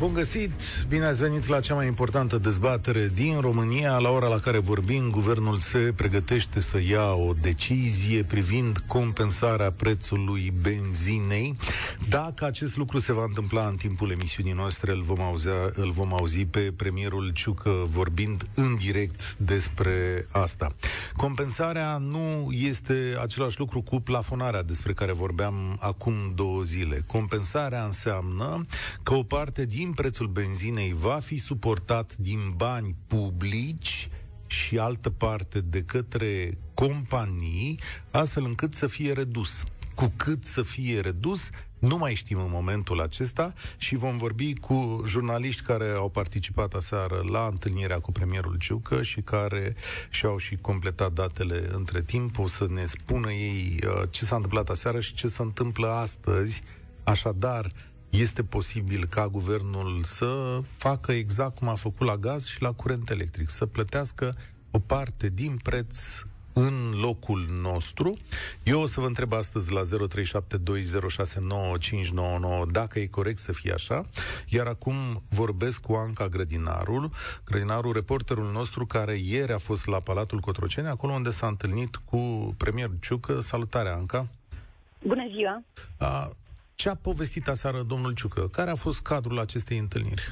[0.00, 0.50] Bun găsit!
[0.88, 3.98] Bine ați venit la cea mai importantă dezbatere din România.
[3.98, 10.52] La ora la care vorbim, guvernul se pregătește să ia o decizie privind compensarea prețului
[10.60, 11.56] benzinei.
[12.08, 16.14] Dacă acest lucru se va întâmpla în timpul emisiunii noastre, îl vom, auzea, îl vom
[16.14, 20.74] auzi pe premierul Ciucă vorbind în direct despre asta.
[21.16, 27.04] Compensarea nu este același lucru cu plafonarea despre care vorbeam acum două zile.
[27.06, 28.66] Compensarea înseamnă
[29.02, 34.08] că o parte din prețul benzinei va fi suportat din bani publici
[34.46, 37.78] și altă parte de către companii,
[38.10, 39.64] astfel încât să fie redus.
[39.94, 41.48] Cu cât să fie redus,
[41.78, 47.22] nu mai știm în momentul acesta și vom vorbi cu jurnaliști care au participat aseară
[47.30, 49.74] la întâlnirea cu premierul Ciucă și care
[50.10, 52.38] și-au și completat datele între timp.
[52.38, 56.62] O să ne spună ei uh, ce s-a întâmplat aseară și ce se întâmplă astăzi.
[57.04, 57.72] Așadar,
[58.10, 63.10] este posibil ca guvernul să facă exact cum a făcut la gaz și la curent
[63.10, 64.36] electric, să plătească
[64.70, 65.98] o parte din preț
[66.52, 68.16] în locul nostru.
[68.62, 69.86] Eu o să vă întreb astăzi la 0372069599
[72.70, 74.06] dacă e corect să fie așa,
[74.48, 74.94] iar acum
[75.28, 77.10] vorbesc cu Anca Grădinarul,
[77.44, 82.54] Grădinarul, reporterul nostru care ieri a fost la Palatul Cotroceni, acolo unde s-a întâlnit cu
[82.56, 83.40] premierul Ciucă.
[83.40, 84.28] Salutare, Anca!
[85.02, 85.62] Bună ziua!
[85.98, 86.30] A,
[86.80, 88.48] ce a povestit aseară domnul Ciucă?
[88.52, 90.22] Care a fost cadrul acestei întâlniri?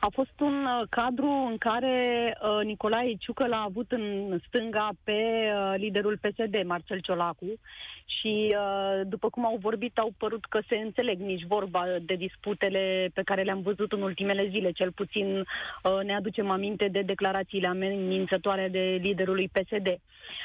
[0.00, 1.96] A fost un uh, cadru în care
[2.42, 7.58] uh, Nicolae Ciucă l-a avut în stânga pe uh, liderul PSD, Marcel Ciolacu,
[8.06, 13.10] și uh, după cum au vorbit, au părut că se înțeleg nici vorba de disputele
[13.14, 14.70] pe care le-am văzut în ultimele zile.
[14.70, 19.98] Cel puțin uh, ne aducem aminte de declarațiile amenințătoare de liderului PSD.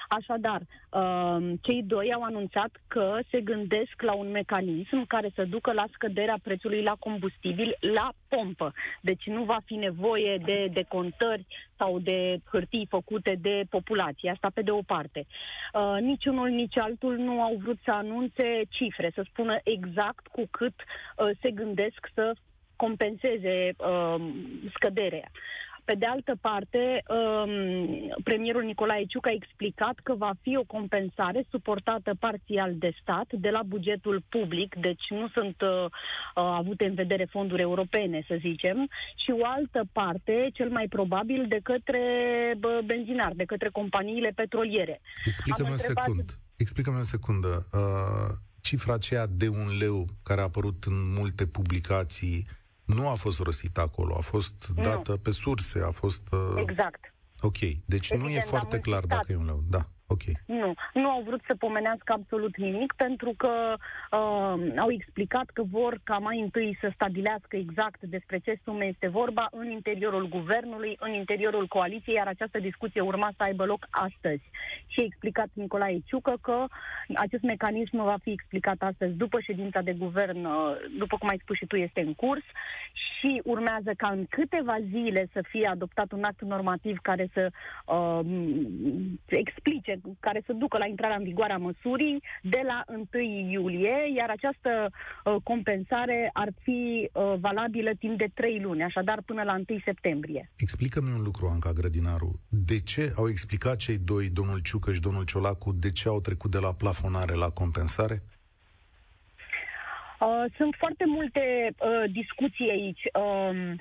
[0.07, 5.71] Așadar, uh, cei doi au anunțat că se gândesc la un mecanism care să ducă
[5.71, 8.73] la scăderea prețului la combustibil la pompă.
[9.01, 11.45] Deci nu va fi nevoie de decontări
[11.79, 14.29] sau de hârtii făcute de populație.
[14.29, 15.25] Asta pe de o parte.
[15.73, 20.73] Uh, niciunul, nici altul nu au vrut să anunțe cifre, să spună exact cu cât
[20.77, 22.33] uh, se gândesc să
[22.75, 24.15] compenseze uh,
[24.73, 25.31] scăderea.
[25.89, 31.45] Pe de altă parte, um, premierul Nicolae Ciuc a explicat că va fi o compensare
[31.49, 35.89] suportată parțial de stat, de la bugetul public, deci nu sunt uh, uh,
[36.33, 41.59] avute în vedere fonduri europene, să zicem, și o altă parte, cel mai probabil, de
[41.63, 42.03] către
[42.59, 45.01] bă, benzinar, de către companiile petroliere.
[45.25, 46.23] Explică-mi o secundă.
[46.55, 47.67] Explică-mi o secundă.
[47.73, 52.47] Uh, cifra aceea de un leu care a apărut în multe publicații
[52.95, 55.17] nu a fost rostită acolo, a fost dată nu.
[55.17, 56.21] pe surse, a fost...
[56.31, 56.39] Uh...
[56.55, 57.13] Exact.
[57.41, 59.63] Ok, deci Evident, nu e foarte clar dacă e un leu.
[59.69, 59.89] Da.
[60.11, 60.23] Ok.
[60.45, 63.75] Nu, nu au vrut să pomenească absolut nimic pentru că
[64.11, 69.07] uh, au explicat că vor ca mai întâi să stabilească exact despre ce sume este
[69.07, 74.43] vorba în interiorul guvernului, în interiorul coaliției, iar această discuție urma să aibă loc astăzi.
[74.87, 76.65] Și a explicat Nicolae Ciucă că
[77.15, 81.57] acest mecanism va fi explicat astăzi după ședința de guvern, uh, după cum ai spus
[81.57, 82.43] și tu, este în curs
[82.93, 87.49] și urmează ca în câteva zile să fie adoptat un act normativ care să
[87.85, 88.19] uh,
[89.25, 92.83] explice care să ducă la intrarea în vigoare a măsurii de la
[93.13, 99.21] 1 iulie, iar această uh, compensare ar fi uh, valabilă timp de 3 luni, așadar
[99.25, 100.51] până la 1 septembrie.
[100.57, 102.39] Explică-mi un lucru, Anca Grădinaru.
[102.49, 106.51] De ce au explicat cei doi, domnul Ciucă și domnul Ciolacu, de ce au trecut
[106.51, 108.23] de la plafonare la compensare?
[110.19, 111.43] Uh, sunt foarte multe
[111.77, 113.03] uh, discuții aici.
[113.13, 113.79] Uh,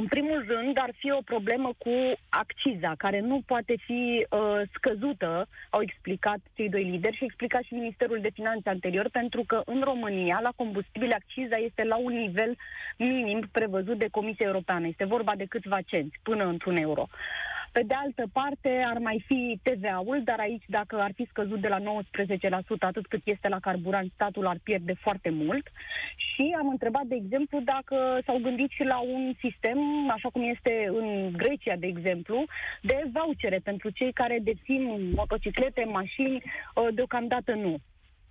[0.00, 1.94] în primul rând, ar fi o problemă cu
[2.28, 7.74] acciza, care nu poate fi uh, scăzută, au explicat cei doi lideri și explicat și
[7.74, 12.56] Ministerul de Finanțe anterior, pentru că în România, la combustibil, acciza este la un nivel
[12.96, 14.86] minim prevăzut de Comisia Europeană.
[14.86, 17.06] Este vorba de câțiva cenți, până într-un euro.
[17.72, 21.68] Pe de altă parte, ar mai fi TVA-ul, dar aici, dacă ar fi scăzut de
[21.68, 21.82] la 19%,
[22.78, 25.66] atât cât este la carburant, statul ar pierde foarte mult.
[26.16, 29.78] Și am întrebat, de exemplu, dacă s-au gândit și la un sistem,
[30.10, 32.44] așa cum este în Grecia, de exemplu,
[32.82, 36.42] de vouchere pentru cei care dețin motociclete, mașini,
[36.94, 37.76] deocamdată nu.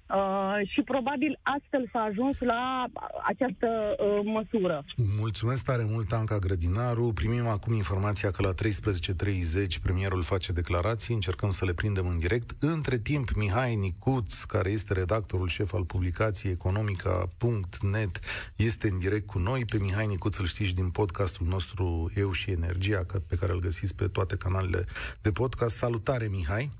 [0.09, 2.85] Uh, și probabil astfel s-a ajuns la
[3.23, 3.67] această
[3.99, 4.85] uh, măsură.
[5.19, 7.11] Mulțumesc tare mult, Anca Grădinaru.
[7.13, 12.51] Primim acum informația că la 13.30 premierul face declarații, încercăm să le prindem în direct.
[12.59, 18.19] Între timp, Mihai Nicuț, care este redactorul șef al publicației economica.net,
[18.55, 19.65] este în direct cu noi.
[19.65, 23.95] Pe Mihai Nicuț îl știți din podcastul nostru Eu și Energia, pe care îl găsiți
[23.95, 24.85] pe toate canalele
[25.21, 25.75] de podcast.
[25.75, 26.71] Salutare, Mihai!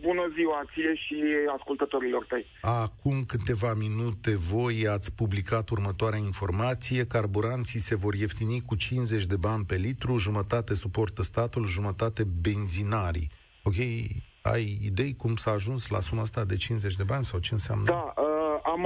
[0.00, 1.22] Bună ziua ție și
[1.56, 2.46] ascultătorilor tăi.
[2.60, 7.06] Acum câteva minute voi ați publicat următoarea informație.
[7.06, 13.30] Carburanții se vor ieftini cu 50 de bani pe litru, jumătate suportă statul, jumătate benzinarii.
[13.62, 13.74] Ok,
[14.42, 17.84] ai idei cum s-a ajuns la suma asta de 50 de bani sau ce înseamnă?
[17.84, 18.27] Da, uh,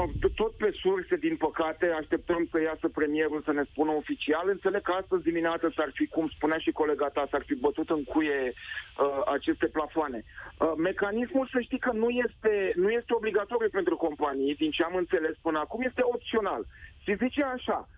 [0.01, 4.49] am tot pe surse, din păcate, așteptăm să iasă premierul să ne spună oficial.
[4.49, 8.05] Înțeleg că astăzi dimineață s-ar fi, cum spunea și colega ta, s-ar fi bătut în
[8.05, 10.25] cuie uh, aceste plafoane.
[10.25, 14.95] Uh, mecanismul, să știi că nu este, nu este obligatoriu pentru companii, din ce am
[14.95, 16.67] înțeles până acum, este opțional.
[17.03, 17.89] Și zice așa,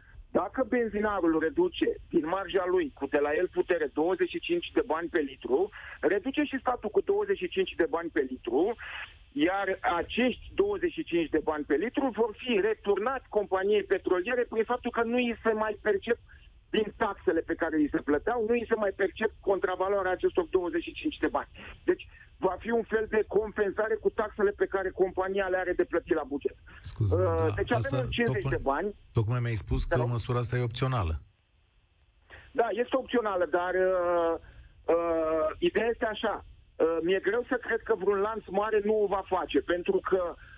[0.40, 5.20] dacă benzinarul reduce din marja lui cu de la el putere 25 de bani pe
[5.20, 5.70] litru,
[6.00, 8.76] reduce și statul cu 25 de bani pe litru,
[9.32, 15.02] iar acești 25 de bani pe litru vor fi returnați companiei petroliere prin faptul că
[15.02, 16.18] nu îi se mai percep
[16.76, 21.16] din taxele pe care îi se plăteau, nu îi se mai percep contravaloarea acestor 25
[21.24, 21.50] de bani.
[21.84, 22.04] Deci
[22.46, 26.14] va fi un fel de compensare cu taxele pe care compania le are de plătit
[26.14, 26.56] la buget.
[26.82, 28.88] Scuze, uh, da, deci avem 50 tocmai, de bani.
[29.12, 31.14] Tocmai mi-ai spus că măsura asta e opțională.
[32.60, 34.34] Da, este opțională, dar uh,
[34.94, 36.34] uh, ideea este așa.
[36.76, 40.22] Uh, mi-e greu să cred că vreun lanț mare nu o va face, pentru că
[40.28, 40.53] uh,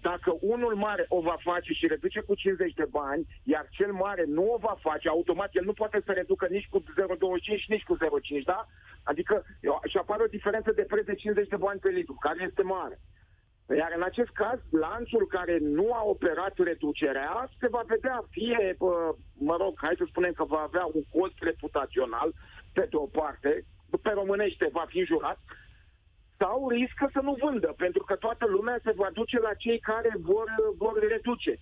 [0.00, 4.24] dacă unul mare o va face și reduce cu 50 de bani, iar cel mare
[4.26, 6.84] nu o va face, automat el nu poate să reducă nici cu 0,25
[7.66, 8.66] nici cu 0,5, da?
[9.02, 9.44] Adică
[9.88, 12.98] și apare o diferență de preț de 50 de bani pe litru, care este mare.
[13.76, 18.76] Iar în acest caz, lanțul care nu a operat reducerea se va vedea fie,
[19.38, 22.32] mă rog, hai să spunem că va avea un cost reputațional,
[22.72, 23.64] pe de o parte,
[24.02, 25.38] pe românește va fi jurat,
[26.40, 30.12] sau riscă să nu vândă, pentru că toată lumea se va duce la cei care
[30.20, 31.58] vor, vor reduce.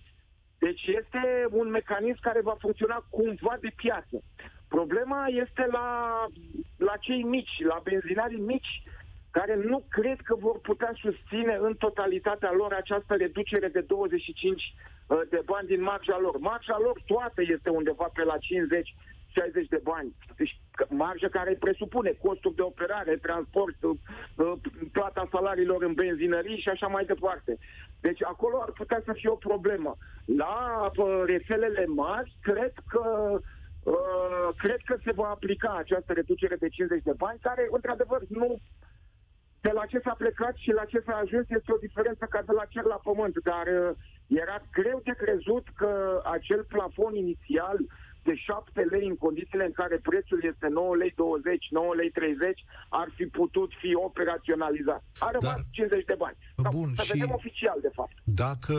[0.59, 4.23] Deci este un mecanism care va funcționa cumva de piață.
[4.67, 5.87] Problema este la,
[6.77, 8.83] la cei mici, la benzinarii mici,
[9.31, 14.73] care nu cred că vor putea susține în totalitatea lor această reducere de 25
[15.07, 16.37] uh, de bani din marja lor.
[16.37, 18.95] Marja lor toată este undeva pe la 50
[19.29, 20.15] 60 de bani.
[20.37, 20.59] Deci
[20.89, 23.97] marjă care presupune costuri de operare, transport, uh,
[24.35, 24.53] uh,
[24.91, 27.57] plata salariilor în benzinării și așa mai departe.
[28.01, 29.97] Deci acolo ar putea să fie o problemă.
[30.25, 33.03] La uh, rețelele mari, cred că
[33.83, 38.59] Uh, cred că se va aplica această reducere de 50 de bani, care, într-adevăr, nu
[39.61, 42.51] de la ce s-a plecat și la ce s-a ajuns este o diferență ca de
[42.51, 43.95] la cer la pământ, dar uh,
[44.27, 47.77] era greu de crezut că acel plafon inițial
[48.23, 52.65] de 7 lei în condițiile în care prețul este 9 lei 20, 9 lei 30,
[52.89, 55.03] ar fi putut fi operaționalizat.
[55.19, 56.37] A rămas Dar, 50 de bani.
[56.71, 58.11] Bun, să și vedem oficial, de fapt.
[58.23, 58.75] Dacă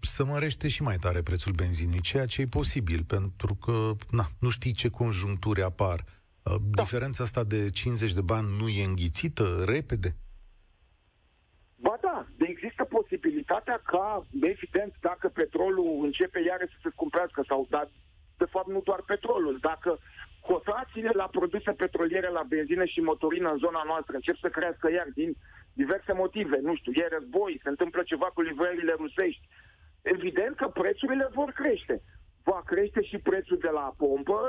[0.00, 4.48] să mărește și mai tare prețul benzinii, ceea ce e posibil, pentru că na, nu
[4.48, 6.82] știi ce conjuncturi apar, uh, da.
[6.82, 10.16] diferența asta de 50 de bani nu e înghițită repede?
[11.80, 17.90] Ba da, există posibilitatea ca, evident, dacă petrolul începe iarăși să se scumpească sau da,
[18.38, 19.58] de fapt nu doar petrolul.
[19.60, 19.98] Dacă
[20.50, 25.08] cotațiile la produse petroliere, la benzină și motorină în zona noastră încep să crească iar
[25.14, 25.30] din
[25.72, 29.48] diverse motive, nu știu, e război, se întâmplă ceva cu livrările rusești,
[30.02, 32.02] evident că prețurile vor crește.
[32.50, 34.40] Va crește și prețul de la pompă,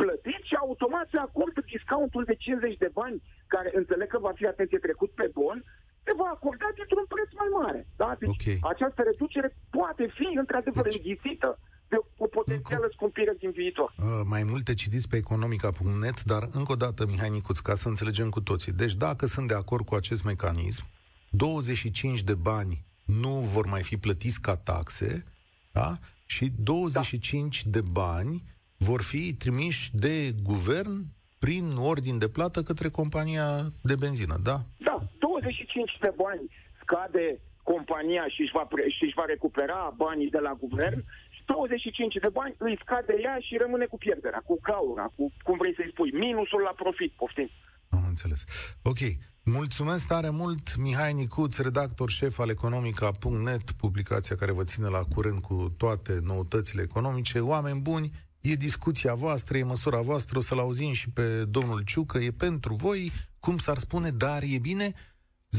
[0.00, 4.46] plătit și automat se acordă discountul de 50 de bani, care înțeleg că va fi,
[4.46, 5.58] atenție, trecut pe bon,
[6.04, 7.80] se va acorda dintr-un preț mai mare.
[8.02, 8.10] Da?
[8.18, 8.58] Deci okay.
[8.72, 10.96] această reducere poate fi, într-adevăr, deci...
[10.96, 11.58] înghisită
[11.90, 13.94] de o potențială încă, scumpire din viitor.
[13.98, 18.28] Uh, mai multe citiți pe economica.net, dar încă o dată, Mihai Nicuț, ca să înțelegem
[18.28, 18.72] cu toții.
[18.72, 20.84] Deci dacă sunt de acord cu acest mecanism,
[21.30, 25.24] 25 de bani nu vor mai fi plătiți ca taxe,
[25.72, 25.98] da?
[26.26, 27.70] și 25 da.
[27.70, 28.42] de bani
[28.76, 31.04] vor fi trimiși de guvern
[31.38, 34.56] prin ordin de plată către compania de benzină, da?
[34.76, 36.50] Da, 25 de bani
[36.82, 41.04] scade compania și își va, și își va recupera banii de la guvern
[41.50, 45.74] 25 de bani îi scade ea și rămâne cu pierderea, cu gaura, cu cum vrei
[45.74, 47.50] să-i spui, minusul la profit, poftim.
[47.88, 48.44] Am înțeles.
[48.82, 49.00] Ok.
[49.44, 55.42] Mulțumesc tare mult, Mihai Nicuț, redactor șef al economica.net, publicația care vă ține la curent
[55.42, 57.38] cu toate noutățile economice.
[57.38, 62.18] Oameni buni, e discuția voastră, e măsura voastră, o să-l auzim și pe domnul Ciucă,
[62.18, 64.92] e pentru voi, cum s-ar spune, dar e bine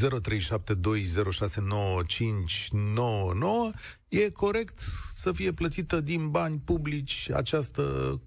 [4.08, 4.78] E corect
[5.14, 7.82] să fie plătită din bani publici această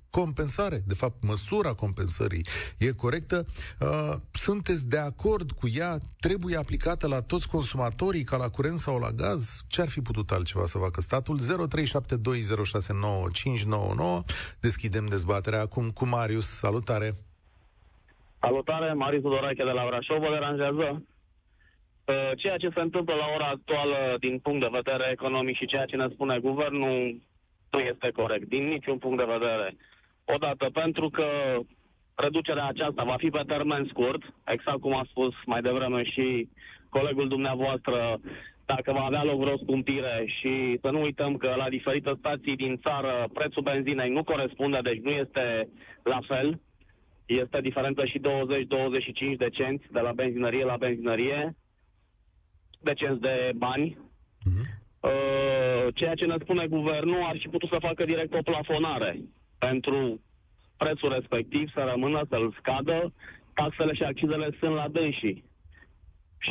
[0.10, 0.81] compensare?
[0.88, 2.45] De fapt, măsura compensării
[2.77, 3.45] e corectă?
[3.79, 5.98] Uh, sunteți de acord cu ea?
[6.19, 9.63] Trebuie aplicată la toți consumatorii, ca la curent sau la gaz?
[9.67, 11.39] Ce ar fi putut altceva să facă statul?
[11.39, 11.43] 0372069599.
[14.60, 16.48] Deschidem dezbaterea acum cu Marius.
[16.48, 17.15] Salutare!
[18.39, 21.03] Salutare, Marius Tudorache de la Brașov, vă deranjează?
[22.05, 25.85] Uh, ceea ce se întâmplă la ora actuală din punct de vedere economic și ceea
[25.85, 27.21] ce ne spune guvernul
[27.71, 29.75] nu este corect, din niciun punct de vedere.
[30.25, 31.27] Odată pentru că
[32.15, 36.50] reducerea aceasta va fi pe termen scurt, exact cum a spus mai devreme și
[36.89, 38.19] colegul dumneavoastră,
[38.65, 42.77] dacă va avea loc vreo scumpire și să nu uităm că la diferite stații din
[42.77, 45.69] țară prețul benzinei nu corespunde, deci nu este
[46.03, 46.59] la fel,
[47.25, 48.24] este diferență și 20-25
[49.38, 51.55] de cenți de la benzinărie la benzinărie,
[52.85, 53.97] de cenți de bani.
[53.97, 54.65] Uh-huh.
[54.99, 59.19] Uh, ceea ce ne spune guvernul ar fi putut să facă direct o plafonare
[59.57, 60.21] pentru
[60.77, 63.13] prețul respectiv să rămână, să-l scadă,
[63.53, 65.43] taxele și accizele sunt la dânsii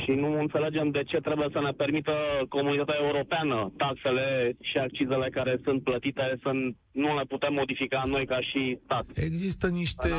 [0.03, 2.13] și nu înțelegem de ce trebuie să ne permită
[2.49, 6.51] comunitatea europeană taxele și accizele care sunt plătite să
[6.91, 9.05] nu le putem modifica noi ca și stat.
[9.15, 10.11] Există niște,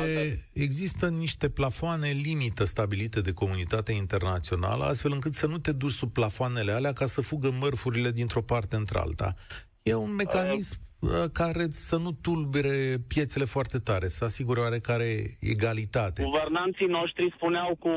[0.52, 6.12] există niște plafoane limită stabilite de comunitatea internațională, astfel încât să nu te duci sub
[6.12, 9.34] plafoanele alea ca să fugă mărfurile dintr-o parte într-alta.
[9.82, 10.85] E un mecanism Uh,
[11.32, 15.08] care să nu tulbere piețele foarte tare, să asigure oarecare
[15.40, 16.22] egalitate.
[16.22, 17.90] Guvernanții noștri spuneau cu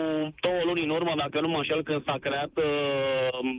[0.45, 3.49] două luni în urmă, dacă nu mă înșel, când s-a creat uh,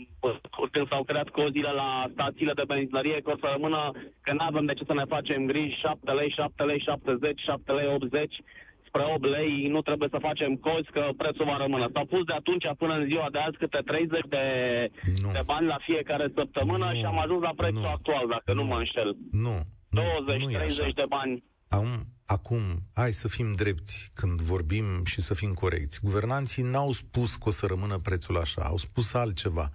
[0.70, 3.90] când s-au creat cozile la stațiile de benzinărie, că o să rămână
[4.20, 7.72] că nu avem de ce să ne facem griji 7 lei, 7 lei 70, 7
[7.72, 8.34] lei 80
[8.90, 11.86] spre 8 lei, nu trebuie să facem cozi, că prețul va rămâne.
[11.94, 14.44] S-au pus de atunci până în ziua de azi câte 30 de,
[15.36, 16.96] de bani la fiecare săptămână nu.
[16.98, 17.94] și am ajuns la prețul nu.
[17.96, 19.10] actual, dacă nu, nu mă înșel.
[19.44, 19.56] Nu.
[20.90, 21.34] 20-30 de bani.
[21.68, 21.88] Am,
[22.26, 22.62] acum,
[22.94, 26.00] hai să fim drepti când vorbim și să fim corecți.
[26.02, 29.70] Guvernanții n-au spus că o să rămână prețul așa, au spus altceva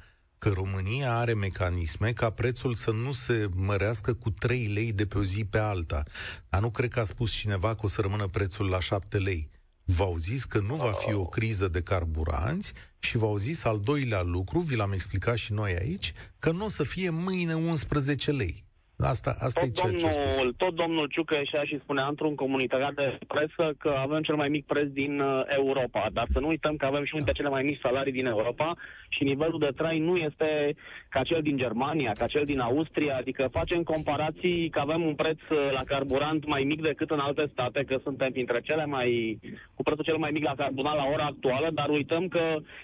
[0.46, 5.18] că România are mecanisme ca prețul să nu se mărească cu 3 lei de pe
[5.18, 6.04] o zi pe alta.
[6.50, 9.50] Dar nu cred că a spus cineva că o să rămână prețul la 7 lei.
[9.84, 14.22] V-au zis că nu va fi o criză de carburanți și v-au zis al doilea
[14.22, 18.65] lucru, vi l-am explicat și noi aici, că nu o să fie mâine 11 lei.
[18.98, 20.56] Asta, asta tot, e ceea domnul, ce a spus.
[20.58, 24.66] tot domnul Ciucă ieșea și spunea într-un comunicat de presă că avem cel mai mic
[24.66, 27.64] preț din uh, Europa, dar să nu uităm că avem și unul dintre cele mai
[27.64, 28.74] mici salarii din Europa
[29.10, 30.76] și nivelul de trai nu este
[31.16, 35.40] ca cel din Germania, ca cel din Austria, adică facem comparații că avem un preț
[35.50, 39.40] uh, la carburant mai mic decât în alte state, că suntem printre cele mai,
[39.76, 42.44] cu prețul cel mai mic la carburant la ora actuală, dar uităm că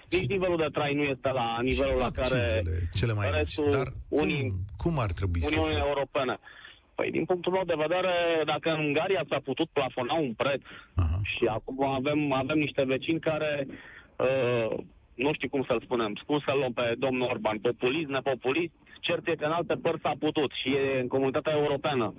[0.10, 2.42] nici nivelul de trai nu este la nivelul la care
[3.00, 3.56] cele mai mici.
[3.78, 5.88] Dar unii, cum, cum ar trebui Uniunea să fie?
[5.88, 6.36] Europene.
[6.96, 8.14] Păi, din punctul meu de vedere,
[8.46, 10.62] dacă în Ungaria s-a putut plafona un preț
[10.96, 11.20] Aha.
[11.34, 13.68] și acum avem, avem niște vecini care,
[14.26, 14.78] uh,
[15.26, 19.36] nu știu cum să-l spunem, cum să-l luăm pe domnul Orban, populist, nepopulist, cert e
[19.36, 22.14] că în alte părți s-a putut și e în comunitatea europeană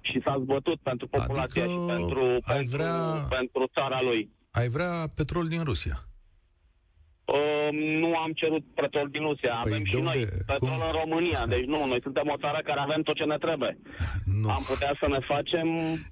[0.00, 2.94] și s-a zbătut pentru populația adică și pentru, pentru, vrea...
[3.28, 4.30] pentru țara lui.
[4.50, 5.96] Ai vrea petrol din Rusia?
[7.24, 7.68] Uh,
[8.00, 9.60] nu am cerut petrol din Rusia.
[9.62, 10.86] Păi avem și noi petrol Cum?
[10.88, 11.46] în România.
[11.54, 13.78] Deci nu, noi suntem o țară care avem tot ce ne trebuie.
[14.24, 14.48] Nu.
[14.50, 15.66] Am putea să ne facem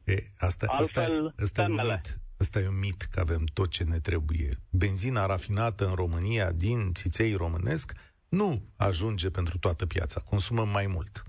[0.05, 1.83] e, asta, altfel asta, asta temele.
[1.83, 2.21] E un mit.
[2.41, 4.61] Asta e un mit că avem tot ce ne trebuie.
[4.71, 7.93] Benzina rafinată în România din țiței românesc
[8.29, 10.21] nu ajunge pentru toată piața.
[10.21, 11.23] Consumăm mai mult.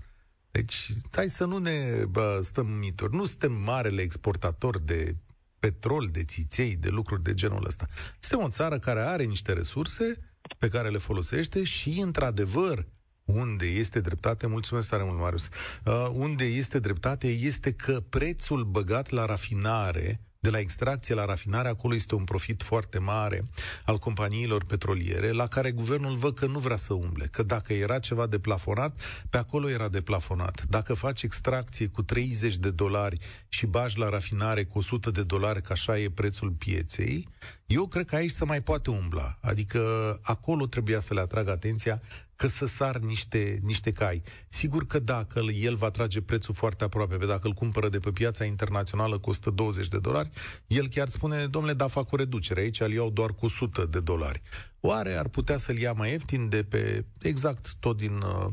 [0.50, 3.14] Deci, hai să nu ne bă, stăm mituri.
[3.14, 5.16] Nu suntem marele exportator de
[5.58, 7.86] petrol, de țiței, de lucruri de genul ăsta.
[8.18, 10.16] Suntem o țară care are niște resurse
[10.58, 12.86] pe care le folosește și, într-adevăr,
[13.24, 15.48] unde este dreptate, mulțumesc tare mult, Marius,
[15.84, 21.68] uh, unde este dreptate este că prețul băgat la rafinare de la extracție la rafinare,
[21.68, 23.42] acolo este un profit foarte mare
[23.84, 27.98] al companiilor petroliere, la care guvernul văd că nu vrea să umble, că dacă era
[27.98, 30.64] ceva deplafonat, pe acolo era deplafonat.
[30.68, 33.18] Dacă faci extracție cu 30 de dolari
[33.48, 37.28] și bagi la rafinare cu 100 de dolari, că așa e prețul pieței,
[37.66, 39.38] eu cred că aici se mai poate umbla.
[39.40, 39.80] Adică
[40.22, 42.02] acolo trebuia să le atrag atenția
[42.42, 44.22] că să sar niște, niște cai.
[44.48, 48.10] Sigur că dacă el va trage prețul foarte aproape, pe dacă îl cumpără de pe
[48.10, 50.30] piața internațională cu 120 de dolari,
[50.66, 54.00] el chiar spune, domnule, da, fac o reducere, aici îl iau doar cu 100 de
[54.00, 54.42] dolari.
[54.80, 58.46] Oare ar putea să-l ia mai ieftin de pe, exact tot din uh,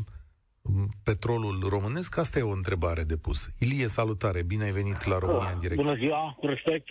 [1.04, 2.18] petrolul românesc?
[2.18, 3.50] Asta e o întrebare de pus.
[3.60, 5.82] Ilie, salutare, bine ai venit la România în direct.
[5.82, 6.90] Bună ziua, cu respect.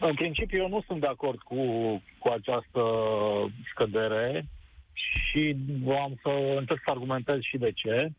[0.00, 1.56] În principiu, eu nu sunt de acord cu,
[2.18, 2.82] cu această
[3.72, 4.48] scădere
[5.30, 5.56] și
[6.02, 8.10] am să încerc să argumentez și de ce.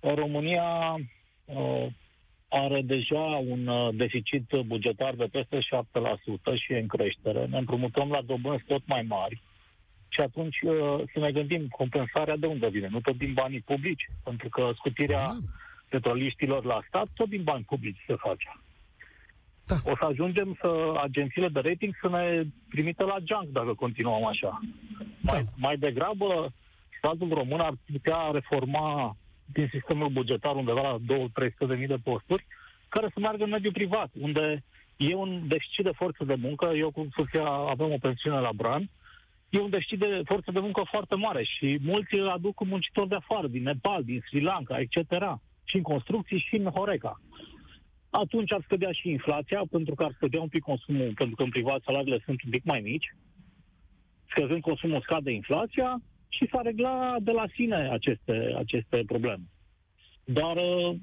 [0.00, 0.94] România
[1.44, 1.86] uh,
[2.48, 5.60] are deja un uh, deficit bugetar de peste 7%
[6.54, 7.46] și e în creștere.
[7.46, 9.42] Ne împrumutăm la dobânzi tot mai mari.
[10.08, 12.88] Și atunci uh, să ne gândim, compensarea de unde vine?
[12.90, 15.36] Nu tot din banii publici, pentru că scutirea da.
[15.88, 18.48] petroliștilor la stat tot din bani publici se face.
[19.66, 19.74] Da.
[19.84, 24.60] O să ajungem să agențiile de rating să ne trimită la junk dacă continuăm așa.
[25.20, 25.32] Da.
[25.32, 26.52] Mai, mai degrabă,
[26.98, 29.16] statul român ar putea reforma
[29.52, 31.16] din sistemul bugetar undeva la
[31.48, 32.46] 2-300 de mii de posturi,
[32.88, 34.64] care să meargă în mediul privat, unde
[34.96, 36.72] e un deficit de forță de muncă.
[36.74, 38.90] Eu cu soția avem o pensiune la Bran.
[39.50, 43.08] E un deficit de forță de muncă foarte mare și mulți îl aduc cu muncitori
[43.08, 44.96] de afară, din Nepal, din Sri Lanka, etc.
[45.64, 47.20] Și în construcții și în Horeca.
[48.14, 51.48] Atunci ar scădea și inflația, pentru că ar scădea un pic consumul, pentru că în
[51.50, 53.14] privat salariile sunt un pic mai mici.
[54.30, 59.42] Scăzând consumul scade inflația și s-ar regla de la sine aceste, aceste probleme.
[60.24, 60.96] Dar uh,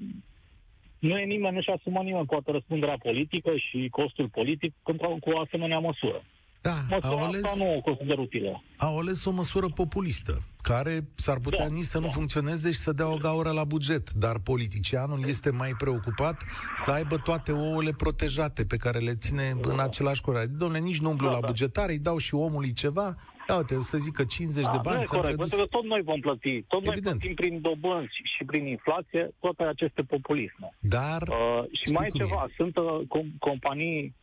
[0.98, 5.30] nu e nimeni, nu și asumă nimeni poate răspunderea politică și costul politic pentru, cu
[5.30, 6.22] o asemenea măsură.
[6.62, 8.62] Da, Măsura au ales, asta nu o consider utilă.
[8.76, 12.04] Au ales o măsură populistă, care s-ar putea da, nici să da.
[12.04, 16.42] nu funcționeze și să dea o gaură la buget, dar politicianul este mai preocupat
[16.76, 19.72] să aibă toate ouăle protejate pe care le ține da.
[19.72, 20.48] în același corect.
[20.48, 21.46] Domnule, nici nu umblu da, la da.
[21.46, 24.96] bugetare, îi dau și omului ceva, da, uite, să zică 50 da, de bani.
[24.96, 25.50] Nu e corect, redus...
[25.50, 26.62] pentru că tot noi vom plăti.
[26.62, 27.04] Tot Evident.
[27.04, 30.76] noi plătim prin dobânzi și prin inflație toate aceste populisme.
[30.78, 32.52] Dar, uh, și mai e ceva, e.
[32.56, 34.14] sunt uh, com- companii,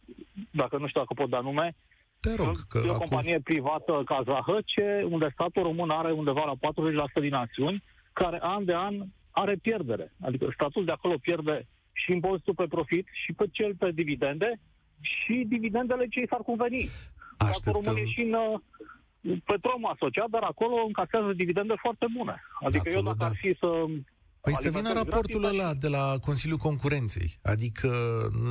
[0.51, 1.75] dacă nu știu dacă pot da nume,
[2.19, 3.07] te rog, că e o acum...
[3.07, 6.71] companie privată ca Zahăce, unde statul român are undeva la
[7.19, 7.83] 40% din acțiuni,
[8.13, 8.95] care an de an
[9.31, 10.13] are pierdere.
[10.21, 14.59] Adică statul de acolo pierde și impozitul pe profit și pe cel pe dividende
[15.01, 16.89] și dividendele ce i s-ar conveni.
[17.37, 17.51] Așteptăm...
[17.51, 18.59] Statul român e și în uh,
[19.45, 22.35] Petrom asociat, dar acolo încasează dividende foarte bune.
[22.65, 23.25] Adică acolo, eu dacă da.
[23.25, 23.85] ar fi să
[24.41, 27.39] Păi să vină raportul ăla de la Consiliul Concurenței.
[27.43, 27.89] Adică,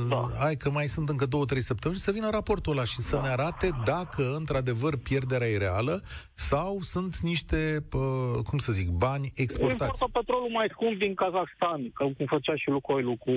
[0.09, 0.27] da.
[0.39, 3.21] hai că mai sunt încă două, trei săptămâni, să vină raportul ăla și să da.
[3.21, 6.03] ne arate dacă, într-adevăr, pierderea e reală
[6.33, 7.97] sau sunt niște, pă,
[8.45, 9.81] cum să zic, bani exportați.
[9.81, 13.31] Importă petrolul mai scump din Kazakhstan, cum făcea și Lucoilu cu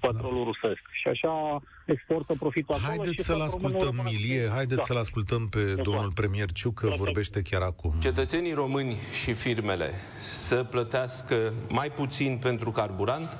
[0.00, 0.50] petrolul da.
[0.50, 0.80] rusesc.
[1.00, 2.96] Și așa exportă profitul acolo.
[2.96, 4.82] Haideți să-l ascultăm, Milie, haideți da.
[4.82, 7.92] să-l ascultăm pe de domnul premier Ciucă, că vorbește chiar acum.
[7.98, 9.92] Cetățenii români și firmele
[10.22, 13.36] să plătească mai puțin pentru carburant.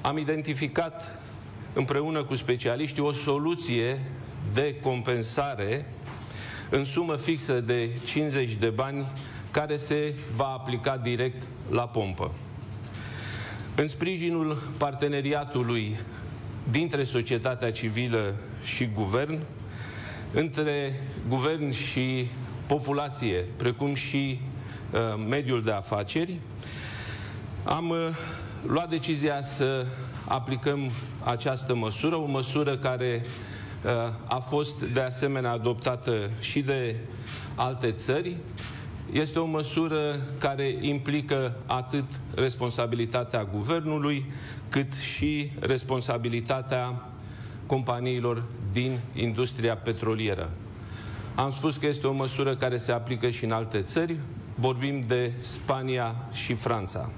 [0.00, 1.20] Am identificat
[1.74, 4.00] împreună cu specialiștii o soluție
[4.52, 5.86] de compensare
[6.70, 9.06] în sumă fixă de 50 de bani
[9.50, 12.30] care se va aplica direct la pompă.
[13.74, 15.98] În sprijinul parteneriatului
[16.70, 19.38] dintre societatea civilă și guvern,
[20.32, 20.92] între
[21.28, 22.28] guvern și
[22.66, 24.40] populație, precum și
[24.90, 26.38] uh, mediul de afaceri,
[27.64, 28.08] am uh,
[28.66, 29.86] luat decizia să
[30.28, 30.90] aplicăm
[31.24, 33.24] această măsură, o măsură care
[33.84, 33.90] uh,
[34.26, 36.96] a fost de asemenea adoptată și de
[37.54, 38.36] alte țări,
[39.12, 44.24] este o măsură care implică atât responsabilitatea guvernului,
[44.68, 47.08] cât și responsabilitatea
[47.66, 50.50] companiilor din industria petrolieră.
[51.34, 54.16] Am spus că este o măsură care se aplică și în alte țări,
[54.54, 57.10] vorbim de Spania și Franța.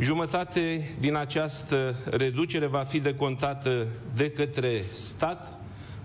[0.00, 5.58] Jumătate din această reducere va fi decontată de către stat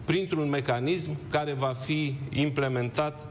[0.05, 3.27] printr-un mecanism care va fi implementat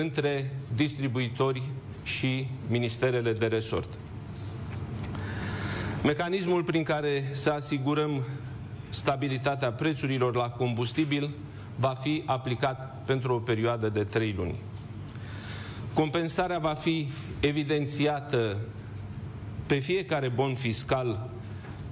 [0.00, 1.62] între distribuitori
[2.02, 3.88] și ministerele de resort.
[6.02, 8.22] Mecanismul prin care să asigurăm
[8.88, 11.30] stabilitatea prețurilor la combustibil
[11.76, 14.54] va fi aplicat pentru o perioadă de trei luni.
[15.92, 17.08] Compensarea va fi
[17.40, 18.56] evidențiată
[19.66, 21.30] pe fiecare bon fiscal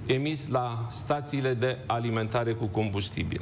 [0.05, 3.41] emis la stațiile de alimentare cu combustibil.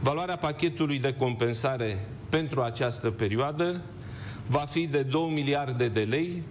[0.00, 3.80] Valoarea pachetului de compensare pentru această perioadă
[4.46, 6.42] va fi de 2 miliarde de lei,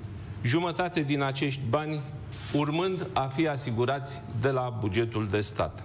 [0.44, 2.00] jumătate din acești bani
[2.54, 5.84] urmând a fi asigurați de la bugetul de stat.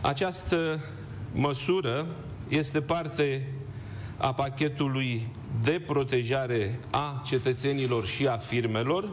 [0.00, 0.80] Această
[1.32, 2.06] măsură
[2.48, 3.52] este parte
[4.16, 5.28] a pachetului
[5.62, 9.08] de protejare a cetățenilor și a firmelor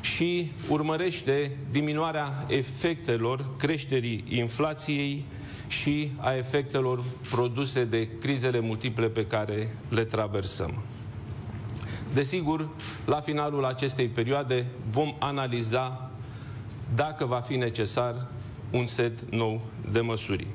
[0.00, 5.24] și urmărește diminuarea efectelor creșterii inflației
[5.70, 10.82] și a efectelor produse de crizele multiple pe care le traversăm.
[12.14, 12.68] Desigur,
[13.06, 16.10] la finalul acestei perioade vom analiza
[16.94, 18.26] dacă va fi necesar
[18.70, 19.60] un set nou
[19.92, 20.46] de măsuri.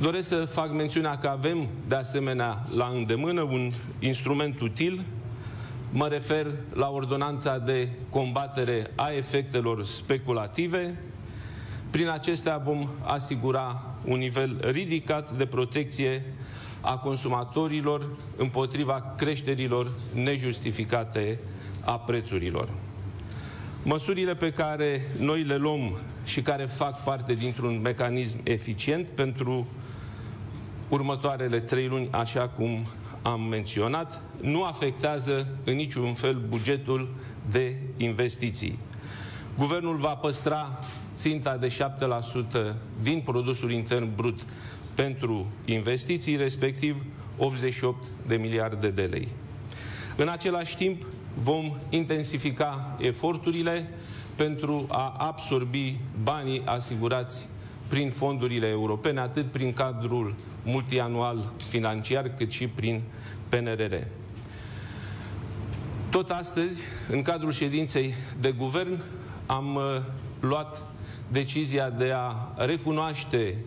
[0.00, 5.04] Doresc să fac mențiunea că avem, de asemenea, la îndemână un instrument util.
[5.90, 11.02] Mă refer la ordonanța de combatere a efectelor speculative,
[11.90, 16.34] prin acestea vom asigura un nivel ridicat de protecție
[16.80, 21.38] a consumatorilor împotriva creșterilor nejustificate
[21.84, 22.68] a prețurilor.
[23.82, 29.66] Măsurile pe care noi le luăm și care fac parte dintr-un mecanism eficient pentru
[30.88, 32.86] următoarele trei luni, așa cum
[33.22, 37.14] am menționat, nu afectează în niciun fel bugetul
[37.50, 38.78] de investiții.
[39.58, 40.78] Guvernul va păstra
[41.18, 41.76] ținta de
[42.72, 44.44] 7% din produsul intern brut
[44.94, 47.04] pentru investiții, respectiv
[47.36, 49.28] 88 de miliarde de lei.
[50.16, 51.06] În același timp,
[51.42, 53.88] vom intensifica eforturile
[54.34, 57.48] pentru a absorbi banii asigurați
[57.88, 63.02] prin fondurile europene, atât prin cadrul multianual financiar, cât și prin
[63.48, 63.94] PNRR.
[66.10, 69.02] Tot astăzi, în cadrul ședinței de guvern,
[69.46, 70.02] am uh,
[70.40, 70.87] luat
[71.28, 73.64] decizia de a recunoaște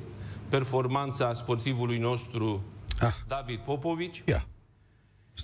[0.49, 2.63] performanța sportivului nostru
[2.99, 3.13] ah.
[3.27, 4.41] David Popovici yeah.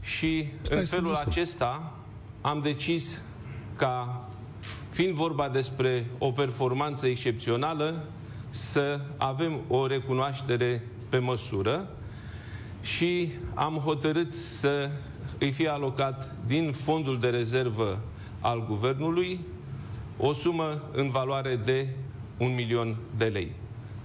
[0.02, 1.94] și Stai în felul acesta
[2.42, 3.22] am decis
[3.76, 4.28] ca,
[4.90, 8.06] fiind vorba despre o performanță excepțională,
[8.50, 11.90] să avem o recunoaștere pe măsură
[12.82, 14.90] și am hotărât să
[15.40, 18.00] îi fie alocat din fondul de rezervă
[18.40, 19.40] al guvernului
[20.18, 21.88] o sumă în valoare de
[22.38, 23.52] un milion de lei.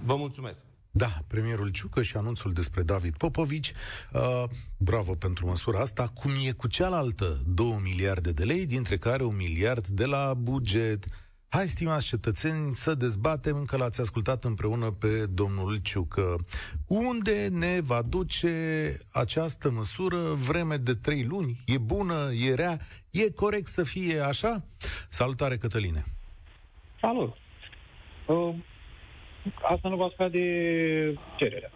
[0.05, 0.63] Vă mulțumesc!
[0.95, 3.71] Da, premierul Ciucă și anunțul despre David Popovici.
[4.13, 4.43] Uh,
[4.77, 6.07] bravo pentru măsura asta.
[6.13, 11.05] Cum e cu cealaltă 2 miliarde de lei, dintre care un miliard de la buget.
[11.49, 16.35] Hai, stimați cetățeni, să dezbatem, încă l-ați ascultat împreună pe domnul Ciucă.
[16.87, 21.63] Unde ne va duce această măsură vreme de trei luni?
[21.65, 22.31] E bună?
[22.33, 22.79] E rea?
[23.09, 24.65] E corect să fie așa?
[25.07, 26.05] Salutare, Cătăline!
[26.99, 27.35] Salut!
[28.25, 28.53] Uh,
[29.61, 30.39] asta nu va scade
[31.37, 31.71] cererea.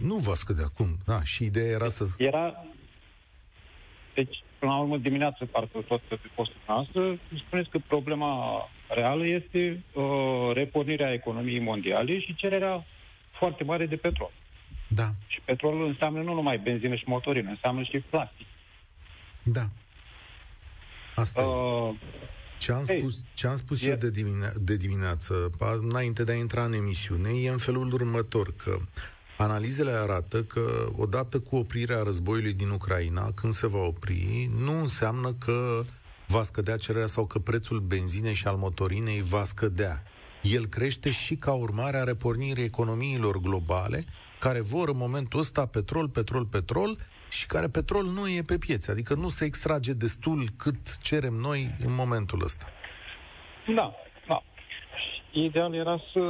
[0.00, 2.04] Nu va scădea acum, da, și ideea era să...
[2.18, 2.64] Era...
[4.14, 9.84] Deci, până la urmă, dimineață, parcă tot pe postul noastră, spuneți că problema reală este
[9.92, 12.86] uh, repornirea economiei mondiale și cererea
[13.38, 14.30] foarte mare de petrol.
[14.88, 15.08] Da.
[15.26, 18.46] Și petrolul înseamnă nu numai benzină și motorină, înseamnă și plastic.
[19.42, 19.66] Da.
[21.14, 22.37] Asta uh, e.
[22.58, 23.88] Ce am Ei, spus, ce am spus e...
[23.88, 28.54] eu de, dimine- de dimineață, înainte de a intra în emisiune, e în felul următor,
[28.56, 28.78] că
[29.38, 35.32] analizele arată că odată cu oprirea războiului din Ucraina, când se va opri, nu înseamnă
[35.32, 35.84] că
[36.26, 40.02] va scădea cererea sau că prețul benzinei și al motorinei va scădea.
[40.42, 44.04] El crește și ca urmare a repornirii economiilor globale,
[44.40, 46.98] care vor în momentul ăsta petrol, petrol, petrol,
[47.30, 51.70] și care petrol nu e pe piețe, adică nu se extrage destul cât cerem noi
[51.86, 52.66] în momentul ăsta.
[53.74, 53.94] Da,
[54.26, 54.42] da.
[55.32, 56.20] Ideal era să,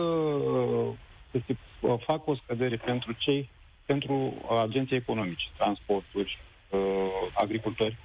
[1.31, 3.51] să se facă o scădere pentru cei,
[3.87, 6.39] pentru agenții economici, transporturi,
[6.71, 6.81] uh,
[7.35, 7.97] agricultori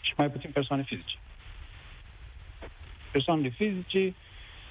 [0.00, 1.16] și mai puțin persoane fizice.
[3.12, 4.14] Persoanele fizice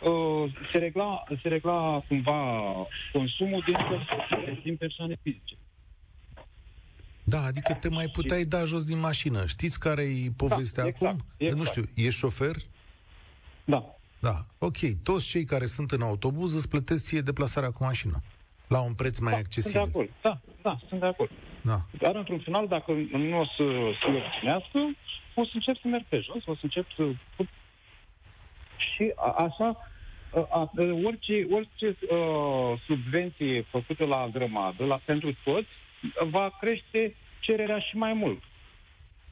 [0.01, 2.61] uh, se, regla, se regla cumva
[3.11, 3.77] consumul din,
[4.63, 5.55] din persoane fizice.
[7.27, 8.45] Da, adică te mai puteai și...
[8.45, 9.45] da jos din mașină.
[9.45, 11.25] Știți care e povestea da, exact, acum?
[11.37, 11.59] Exact.
[11.59, 12.55] Nu știu, e șofer?
[13.65, 13.95] Da.
[14.19, 14.77] Da, ok.
[15.03, 18.21] Toți cei care sunt în autobuz îți plătesc ție deplasarea cu mașină.
[18.67, 19.79] La un preț mai da, accesibil.
[19.79, 20.09] Sunt de acord.
[20.21, 21.31] Da, da, sunt de acord.
[21.61, 21.81] Da.
[21.97, 23.63] Dar, într-un final, dacă nu o să
[24.01, 24.79] se obținească,
[25.35, 27.03] o să încep să merg pe jos, o să încep să...
[28.77, 29.77] Și a, așa,
[30.33, 30.71] a, a,
[31.03, 35.67] orice, orice uh, subvenție făcută la grămadă, la, pentru toți,
[36.19, 38.43] va crește cererea și mai mult.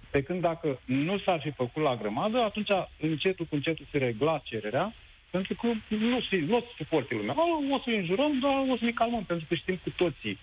[0.09, 4.41] Pe când dacă nu s-ar fi făcut la grămadă, atunci încetul cu încetul se regla
[4.43, 4.93] cererea,
[5.29, 5.97] pentru că nu,
[6.39, 7.35] nu o să suporte lumea.
[7.37, 10.39] O, o să înjurăm, dar o să ne calmăm, pentru că știm cu toții.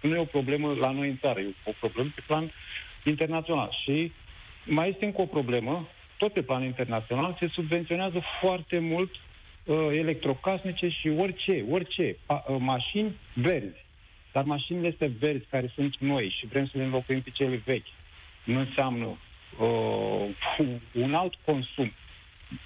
[0.00, 2.50] Nu e o problemă la noi în țară, e o problemă pe plan
[3.04, 3.70] internațional.
[3.82, 4.12] Și
[4.64, 9.10] mai este încă o problemă, tot pe plan internațional, se subvenționează foarte mult
[9.64, 13.81] uh, electrocasnice și orice, orice, pa, uh, mașini verzi.
[14.32, 17.86] Dar mașinile astea verzi, care sunt noi și vrem să le înlocuim pe cele vechi,
[18.44, 20.28] nu înseamnă uh,
[21.04, 21.92] un alt consum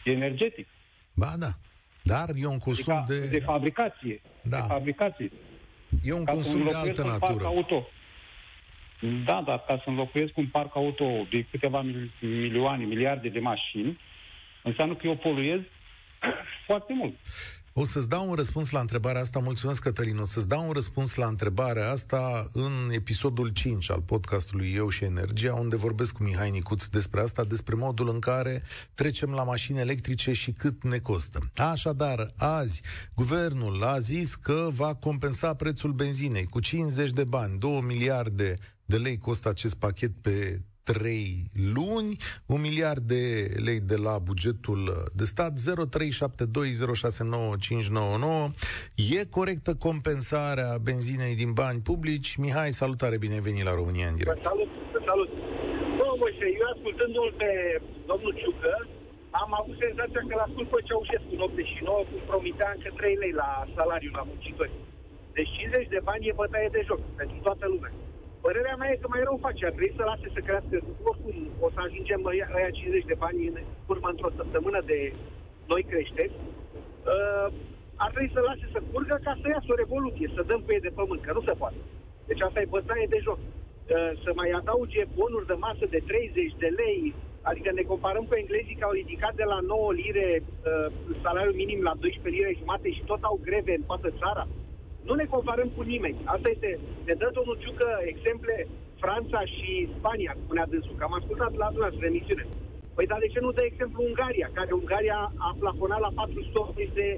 [0.04, 0.66] energetic.
[1.14, 1.50] Ba da.
[2.02, 3.26] Dar e un consum adică de...
[3.26, 4.20] De fabricație.
[4.42, 4.60] Da.
[4.60, 5.30] De fabricație.
[6.04, 7.44] E un ca consum de altă natură.
[7.44, 7.88] Auto.
[9.24, 11.84] Da, dar ca să înlocuiesc un parc auto de câteva
[12.20, 13.98] milioane, miliarde de mașini,
[14.62, 15.60] înseamnă că eu poluez
[16.66, 17.14] foarte mult.
[17.78, 21.14] O să-ți dau un răspuns la întrebarea asta, mulțumesc Cătălin, o să-ți dau un răspuns
[21.14, 26.50] la întrebarea asta în episodul 5 al podcastului Eu și Energia, unde vorbesc cu Mihai
[26.50, 28.62] Nicuț despre asta, despre modul în care
[28.94, 31.38] trecem la mașini electrice și cât ne costă.
[31.56, 32.82] Așadar, azi,
[33.14, 38.96] guvernul a zis că va compensa prețul benzinei cu 50 de bani, 2 miliarde de
[38.96, 40.60] lei costă acest pachet pe
[40.92, 41.28] trei
[41.76, 42.12] luni,
[42.54, 43.22] un miliard de
[43.66, 44.82] lei de la bugetul
[45.20, 45.62] de stat, 0372069599.
[49.18, 52.30] E corectă compensarea benzinei din bani publici?
[52.44, 54.42] Mihai, salutare, bine ai venit la România în direct.
[54.50, 54.70] Salut,
[55.10, 55.30] salut.
[55.98, 57.50] Bă, Moise, eu ascultându-l pe
[58.10, 58.74] domnul Ciucă,
[59.42, 63.34] am avut senzația că la ascult pe Ceaușescu în 89, cum promitea încă 3 lei
[63.42, 64.74] la salariu la muncitori.
[65.36, 67.92] Deci 50 de bani e bătaie de joc pentru toată lumea.
[68.46, 70.74] Părerea mea e că mai rău face, ar trebui să lase să crească.
[71.10, 72.20] Oricum o să ajungem
[72.56, 73.56] aia 50 de bani în
[73.92, 74.98] urmă într-o săptămână de
[75.70, 76.32] noi creșteri.
[77.14, 77.46] Uh,
[78.04, 80.86] ar trebui să lase să curgă ca să iasă o revoluție, să dăm cu ei
[80.86, 81.80] de pământ, că nu se poate.
[82.28, 83.38] Deci asta e bătaie de joc.
[83.38, 87.14] Uh, să mai adauge bonuri de masă de 30 de lei,
[87.50, 90.88] adică ne comparăm cu englezii care au ridicat de la 9 lire uh,
[91.24, 94.44] salariul minim la 12 lire jumate și tot au greve în toată țara.
[95.08, 96.16] Nu ne comparăm cu nimeni.
[96.34, 96.70] Asta este,
[97.08, 98.54] ne dă domnul Ciucă exemple
[99.02, 102.44] Franța și Spania, spunea dânsul, că am ascultat la dumneavoastră emisiune.
[102.96, 107.08] Păi dar de ce nu dă exemplu Ungaria, care Ungaria a plafonat la 400 de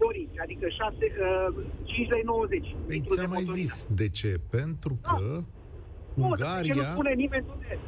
[0.00, 2.76] coriți, adică 6, uh, 5 lei 90.
[2.86, 4.30] Păi ți-am mai zis de ce?
[4.50, 5.08] Pentru Da.
[5.10, 5.24] că
[6.14, 6.60] Nu, Ungaria...
[6.62, 7.78] de ce nu spune nimeni unde?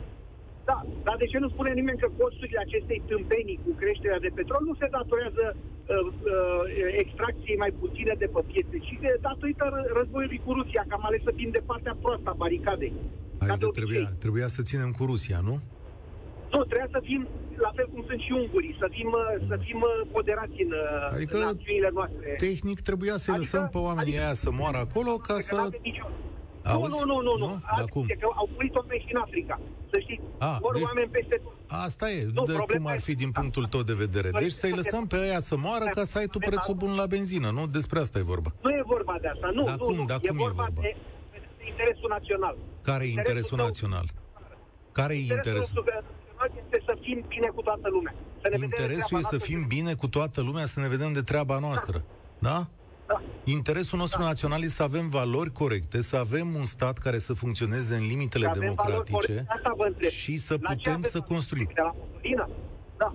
[0.69, 4.63] Da, dar de ce nu spune nimeni că costurile acestei tâmpenii cu creșterea de petrol
[4.69, 5.59] nu se datorează uh,
[5.97, 6.63] uh,
[7.05, 11.05] extracției mai puține de pe piețe, ci de datorită ră- războiului cu Rusia, că am
[11.09, 12.93] ales să fim de partea proastă a baricadei.
[13.39, 13.83] Ca Adică de obicei.
[13.87, 15.57] trebuia, trebuia să ținem cu Rusia, nu?
[16.55, 17.29] Nu, trebuia să fim
[17.67, 21.15] la fel cum sunt și ungurii, să fim, uh, să fim uh, moderați în, uh,
[21.17, 22.27] Adică, în acțiunile noastre.
[22.47, 25.55] Tehnic trebuia să-i Adică- lăsăm pe oamenii adică- aia să moară acolo ca Că să...
[25.55, 26.17] n-avem nicio- Nu,
[26.65, 26.91] Auzi?
[26.99, 27.47] nu, nu, nu, nu.
[27.47, 27.53] Nu?
[27.53, 28.03] Asta Dar cum?
[28.03, 29.61] zice Că au murit oameni și în Africa.
[29.91, 31.53] Să știți, A, vor deci- oameni peste tot.
[31.87, 34.31] Asta e, Nu, de problema cum ar fi e- din punctul tău de vedere.
[34.31, 37.51] Deci să-i lăsăm pe aia să moară ca să ai tu prețul bun la benzină,
[37.51, 37.67] nu?
[37.67, 38.51] Despre asta e vorba.
[38.63, 40.05] Nu e vorba de asta, nu, Dar nu, cum, nu.
[40.05, 40.81] dar e cum e vorba vorba?
[40.81, 40.97] de,
[41.33, 42.57] de interesul național.
[42.83, 44.07] Care e interesul tău- național?
[44.93, 45.85] Care e interesul?
[45.85, 48.15] național este să fim bine cu toată lumea.
[48.43, 50.65] Să ne vedem de Interesul treaba e să noastră fim și- bine cu toată lumea,
[50.67, 52.05] să ne vedem de treaba noastră.
[52.39, 52.49] Da?
[52.51, 52.67] Da.
[53.45, 57.95] Interesul nostru național este să avem valori corecte, să avem un stat care să funcționeze
[57.95, 59.53] în limitele Să avem valori democratice corecte.
[59.57, 60.11] Asta vă întreb.
[60.11, 61.65] și să La ce putem aveți să valori construim.
[61.65, 61.83] corecte?
[61.83, 62.49] La motorină?
[62.97, 63.13] Da.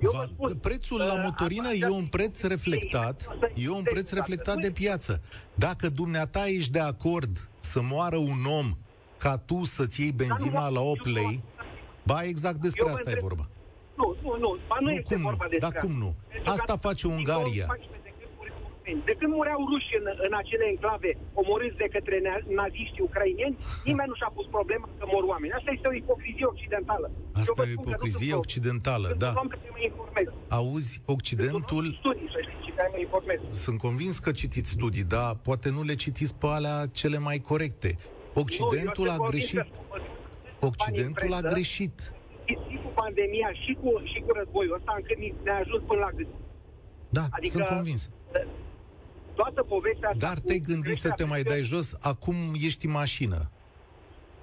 [0.00, 3.82] Eu vă Va, spun, prețul la uh, motorină asta- e un preț reflectat, e un
[3.82, 5.20] preț reflectat de piață.
[5.54, 8.76] Dacă dumneata ești de acord să moară un om
[9.16, 11.42] ca tu să-ți iei benzina la 8 lei,
[12.02, 13.48] ba exact despre Eu vă asta e întreb- vorba.
[13.96, 14.58] Nu, nu, nu.
[14.68, 15.28] Ba, nu, Nu, este cum nu?
[15.28, 16.14] vorba despre Dar cum nu?
[16.28, 17.66] Pentru Asta că face din Ungaria.
[17.66, 17.97] 2014,
[18.88, 22.16] de când mureau rușeni, De când mureau ruși în, în acele enclave omorâți de către
[22.26, 23.56] na- naziștii ucrainieni,
[23.88, 25.52] nimeni nu și-a pus problema că mor oameni.
[25.58, 27.06] Asta este o ipocrizie occidentală.
[27.14, 29.30] Eu Asta vă e o spun că nu ipocrizie sunt occidentală, Sunt da.
[29.34, 30.26] un om care mă informez.
[30.58, 33.38] Auzi, Sunt un Occidentul, om cu studii, să știți, și care mă informez.
[33.64, 37.90] sunt convins că citiți studii, dar poate nu le citiți pe alea cele mai corecte.
[38.42, 39.70] Occidentul Nu, eu a sunt convins greșit.
[39.72, 41.96] că- Occidentul a presă, greșit.
[42.48, 46.00] Și, și cu pandemia, și cu, și cu războiul ăsta, încât ni- ne-a ajuns până
[46.00, 46.28] la gând.
[47.10, 48.10] Da, Adică- sunt convins.
[49.40, 52.36] Toată povestea asta Dar cu te-ai gândit să te creșterea mai dai prețurilor- jos, acum
[52.68, 53.40] ești în mașină.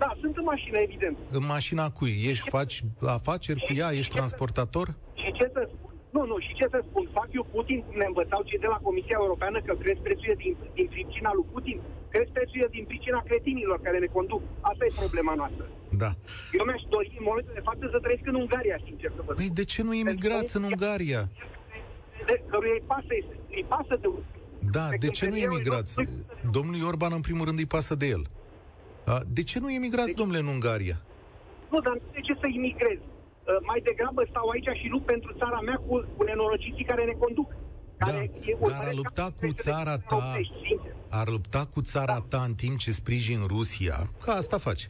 [0.01, 1.17] Da, sunt în mașină, evident.
[1.38, 2.15] În mașina cui?
[2.31, 2.75] Ești, faci
[3.17, 3.89] afaceri cu ea?
[3.99, 4.88] Ești transportator?
[5.21, 5.93] Și ce să spun?
[6.15, 7.03] Nu, nu, și ce să spun?
[7.19, 10.53] Fac eu Putin cum ne învățau cei de la Comisia Europeană că cresc prețurile din,
[10.77, 11.77] din pricina lui Putin?
[12.13, 14.41] Cresc prețurile din pricina cretinilor care ne conduc.
[14.69, 15.65] Asta e problema noastră.
[16.03, 16.12] Da.
[16.58, 19.36] Eu mi-aș dori în momentul de față să trăiesc în Ungaria, sincer să vă spun.
[19.41, 21.23] Păi de ce nu emigrați în Ungaria?
[22.27, 23.13] De, căruia îi pasă,
[23.58, 24.08] îi pasă de
[24.71, 25.95] Da, de ce nu emigrați?
[26.51, 28.23] Domnului Orban, în primul rând, îi pasă de el.
[29.06, 31.01] A, De ce nu emigrați, domnule, în Ungaria?
[31.71, 32.97] Nu, dar de ce să imigrez?
[32.99, 37.12] Uh, mai degrabă stau aici și lupt pentru țara mea cu, cu nenorociții care ne
[37.12, 37.49] conduc.
[37.97, 40.32] Da, Care e- dar a urmăresc lupta ca- cu țara ta,
[40.67, 40.95] sincer.
[41.10, 44.88] ar lupta cu țara ta în timp ce sprijin Rusia, că asta face.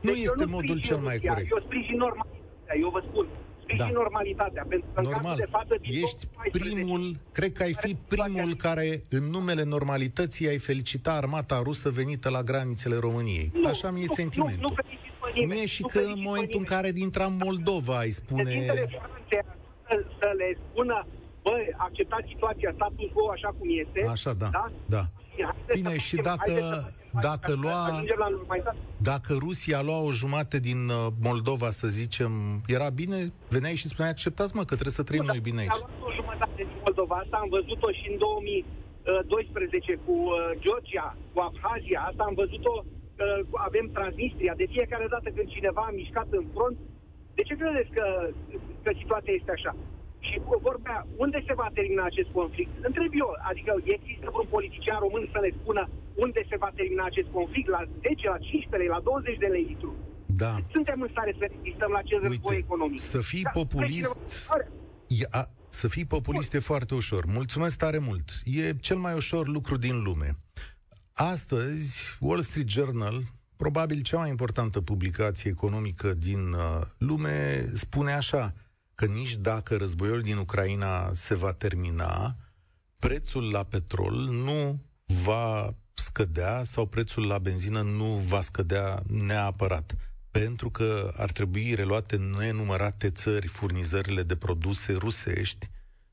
[0.00, 1.50] Nu Deci eu este modul sprijin cel mai Rusia, corect.
[1.50, 3.26] Eu sprijin normalitatea, eu vă spun.
[3.70, 4.00] Sprijin Da.
[4.02, 5.36] normalitatea, pentru că în cazul Normal.
[5.36, 5.74] de față...
[5.80, 11.12] din Ești 2014, primul, cred că ai fi primul care, în numele normalității, ai felicita
[11.12, 13.50] armata rusă venită la granițele României.
[13.54, 14.60] Nu, Așa mi-e nu, sentimentul.
[14.62, 16.66] Nu, nu felicit pe nimeni, Nu e și nu că felicit în pe momentul în
[16.68, 16.74] nimeni.
[16.92, 18.42] care intra în Moldova ai spune...
[18.42, 20.96] Președintele Franței a ajuns să, să le spună,
[21.42, 21.54] bă,
[21.86, 24.00] acceptați situația, status quo așa cum este.
[24.16, 24.64] Așa, da, da?
[24.96, 25.04] da.
[25.34, 28.28] Și haideți Bine, să și facem- dacă- haideți să facem- dacă să lua- ajungem la
[28.36, 28.78] normalitate.
[29.10, 32.30] Dacă Rusia lua o jumate din uh, Moldova, să zicem,
[32.76, 33.18] era bine,
[33.54, 35.76] veneai și spuneai, acceptați mă, că trebuie să trăim Nu, noi bine dar aici.
[35.76, 41.08] A luat o jumătate din Moldova, asta am văzut-o și în 2012 cu uh, Georgia,
[41.32, 46.28] cu Abhazia, asta am văzut-o, uh, avem Transnistria, de fiecare dată când cineva a mișcat
[46.40, 46.76] în front,
[47.36, 48.06] de ce credeți că,
[48.84, 49.72] că situația este așa?
[50.28, 52.72] Și cu vorba, unde se va termina acest conflict?
[52.88, 55.82] Întreb eu, adică există vreun politician român să ne spună
[56.24, 57.68] unde se va termina acest conflict?
[57.76, 59.90] La 10, la 15 lei, la 20 de lei litru?
[60.42, 60.52] Da.
[60.76, 62.98] Suntem în stare să rezistăm la acest război Uite, economic.
[63.14, 64.18] să fii Da, populist...
[64.54, 64.68] are-
[65.20, 67.22] E, a, să fii populist e foarte ușor.
[67.38, 68.26] Mulțumesc tare mult.
[68.44, 70.28] E cel mai ușor lucru din lume.
[71.12, 73.22] Astăzi, Wall Street Journal,
[73.56, 78.52] probabil cea mai importantă publicație economică din uh, lume, spune așa,
[79.00, 82.36] că nici dacă războiul din Ucraina se va termina,
[82.98, 89.94] prețul la petrol nu va scădea sau prețul la benzină nu va scădea neapărat
[90.30, 95.70] pentru că ar trebui reluate în nenumărate țări furnizările de produse rusești,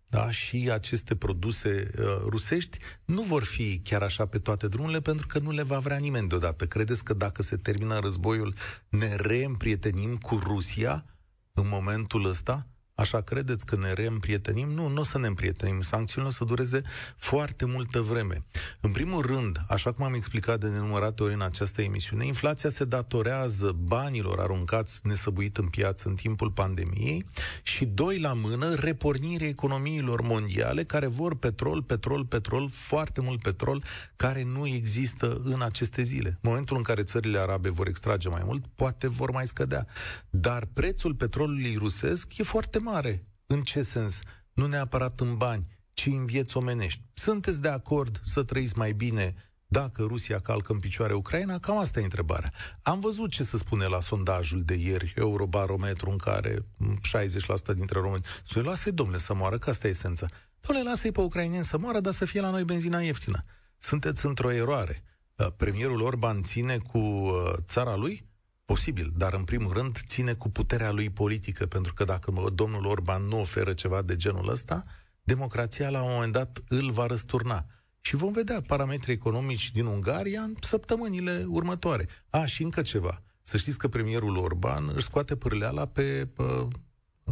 [0.08, 5.28] da, și aceste produse uh, rusești nu vor fi chiar așa pe toate drumurile, pentru
[5.28, 6.66] că nu le va vrea nimeni deodată.
[6.66, 8.54] Credeți că dacă se termină războiul,
[8.90, 11.06] ne reîmprietenim cu Rusia
[11.54, 12.68] în momentul ăsta?
[13.00, 14.70] Așa credeți că ne reîmprietenim?
[14.70, 15.82] Nu, nu o să ne împrietenim.
[15.82, 16.82] Sancțiunile o să dureze
[17.18, 18.42] foarte multă vreme.
[18.80, 22.86] În primul rând, așa cum am explicat de nenumărate ori în această emisiune, inflația se
[22.86, 27.26] datorează banilor aruncați nesăbuit în piață în timpul pandemiei
[27.64, 33.84] și, doi la mână, repornirea economiilor mondiale care vor petrol, petrol, petrol, foarte mult petrol,
[34.16, 36.30] care nu există în aceste zile.
[36.30, 39.88] În momentul în care țările arabe vor extrage mai mult, poate vor mai scădea.
[40.30, 43.28] Dar prețul petrolului rusesc e foarte mare.
[43.48, 44.20] În ce sens?
[44.54, 47.02] Nu neapărat în bani, ci în vieți omenești.
[47.14, 49.36] Sunteți de acord să trăiți mai bine
[49.68, 51.60] dacă Rusia calcă în picioare Ucraina?
[51.60, 52.54] Cam asta e întrebarea.
[52.82, 58.24] Am văzut ce se spune la sondajul de ieri, Eurobarometru, în care 60% dintre români
[58.46, 60.28] spune, lasă-i, domnule, să moară, că asta e esența.
[60.62, 63.44] Domnule, lasă-i pe ucraineni să moară, dar să fie la noi benzina ieftină.
[63.80, 65.04] Sunteți într-o eroare.
[65.36, 68.27] Uh, Premierul Orban ține cu uh, țara lui?
[68.74, 72.86] Posibil, dar în primul rând ține cu puterea lui politică, pentru că dacă mă, domnul
[72.86, 74.84] Orban nu oferă ceva de genul ăsta,
[75.24, 77.66] democrația la un moment dat îl va răsturna.
[78.02, 82.08] Și vom vedea parametrii economici din Ungaria în săptămânile următoare.
[82.30, 83.24] A, și încă ceva.
[83.44, 86.68] Să știți că premierul Orban își scoate pârleala pe, pe,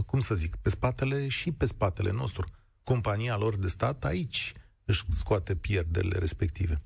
[0.06, 2.46] cum să zic, pe spatele și pe spatele nostru.
[2.84, 4.54] Compania lor de stat aici
[4.86, 6.78] își scoate pierderile respective.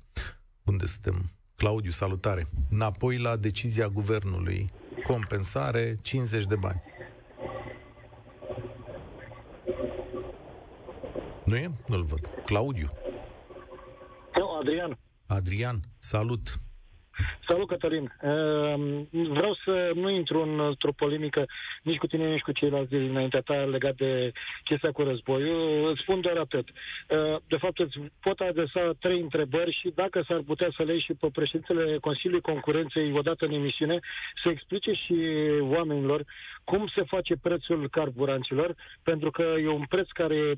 [0.62, 1.32] Unde suntem?
[1.60, 2.48] Claudiu, salutare.
[2.70, 4.72] Înapoi la decizia guvernului.
[5.06, 6.82] Compensare 50 de bani.
[11.44, 11.70] Nu e?
[11.86, 12.28] Nu-l văd.
[12.44, 12.90] Claudiu.
[14.36, 14.98] Nu, Adrian.
[15.26, 16.60] Adrian, salut.
[17.48, 18.12] Salut, Cătălin.
[18.22, 21.46] Ehm, Vreau să nu intru în- într-o polemică
[21.82, 24.32] nici cu tine, nici cu ceilalți dinaintea ta legat de
[24.64, 25.90] chestia cu războiul.
[25.90, 26.68] Îți spun doar atât.
[27.08, 31.00] Ehm, De fapt, îți pot adresa trei întrebări și dacă s-ar putea să le iei
[31.00, 33.98] și pe președintele Consiliului Concurenței odată în emisiune,
[34.42, 35.14] să explice și
[35.60, 36.24] oamenilor
[36.64, 40.54] cum se face prețul carburanților, pentru că e un preț care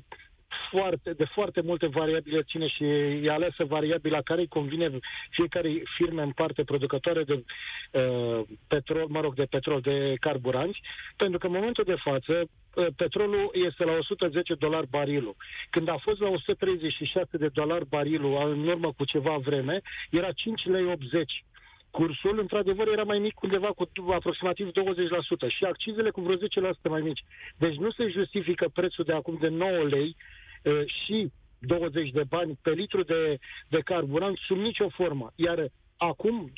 [0.71, 6.21] foarte, de foarte multe variabile ține și e alesă variabila care îi convine fiecare firme
[6.21, 7.43] în parte producătoare de
[7.91, 10.81] uh, petrol, mă rog, de petrol, de carburanți,
[11.15, 12.33] pentru că în momentul de față
[12.73, 15.35] uh, petrolul este la 110 dolari barilul.
[15.69, 20.65] Când a fost la 136 de dolari barilul în urmă cu ceva vreme, era 5
[20.65, 21.43] lei 80
[21.91, 24.71] cursul, într-adevăr, era mai mic undeva cu aproximativ 20%
[25.47, 26.37] și accizele cu vreo
[26.71, 27.23] 10% mai mici.
[27.57, 30.42] Deci nu se justifică prețul de acum de 9 lei uh,
[31.03, 35.31] și 20 de bani pe litru de, de carburant sub nicio formă.
[35.35, 36.51] Iar acum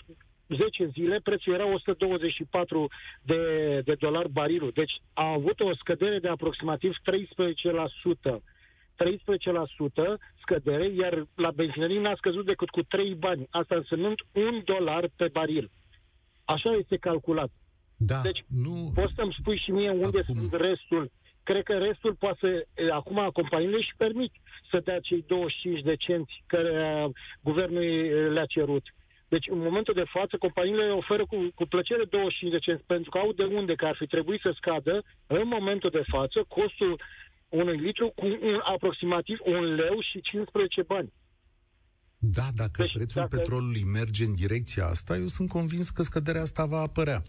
[0.47, 2.87] 10 zile prețul era 124
[3.21, 3.41] de,
[3.85, 4.71] de dolari barilul.
[4.73, 6.95] Deci a avut o scădere de aproximativ
[8.31, 8.35] 13%.
[8.35, 13.47] 13% scădere, iar la benzinării n-a scăzut decât cu 3 bani.
[13.49, 15.71] Asta însemnând un dolar pe baril.
[16.45, 17.49] Așa este calculat.
[17.97, 18.91] Da, Deci, nu...
[18.93, 20.35] Poți să-mi spui și mie unde Acum.
[20.35, 21.11] sunt restul?
[21.49, 22.47] Cred că restul poate să...
[22.81, 24.31] e, Acum companiile își permit
[24.71, 26.71] să dea cei 25 de cenți care
[27.05, 28.85] uh, guvernul e, le-a cerut.
[29.27, 33.17] Deci, în momentul de față, companiile oferă cu, cu plăcere 25 de cenți, pentru că
[33.17, 37.01] au de unde că ar fi trebuit să scadă, în momentul de față, costul
[37.49, 41.13] unui litru cu un, aproximativ un leu și 15 bani.
[42.17, 46.41] Da, dacă Deci, prețul dacă- petrolului merge în direcția asta, eu sunt convins că scăderea
[46.41, 47.21] asta va apărea.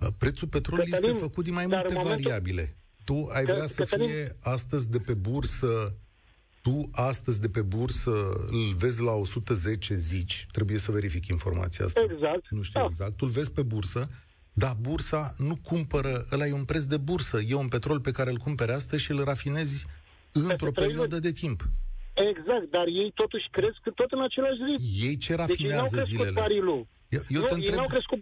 [0.00, 2.76] Uh, Prețul petrolului Cătălin, este făcut din mai dar multe în momentul- variabile.
[3.04, 5.94] Tu ai Că- vrea să Cătălin- fie astăzi de pe bursă
[6.62, 8.10] tu astăzi de pe bursă
[8.46, 12.00] îl vezi la 110, zici, trebuie să verific informația asta.
[12.10, 12.50] Exact.
[12.50, 12.86] Nu știu Da.
[12.86, 13.10] exact.
[13.16, 14.08] Tu îl vezi pe bursă,
[14.52, 18.30] dar bursa nu cumpără, ăla e un preț de bursă, e un petrol pe care
[18.30, 19.86] îl cumperi astăzi și îl rafinezi
[20.32, 21.68] într-o trei perioadă de timp.
[22.14, 25.06] Exact, dar ei totuși cresc tot în același ritm.
[25.06, 26.42] Ei ce Deci ei n-au rafinează crescut zilele astea?
[26.42, 26.86] barilul.
[27.08, 28.18] Eu, eu nu, te ei întreb, n-au crescut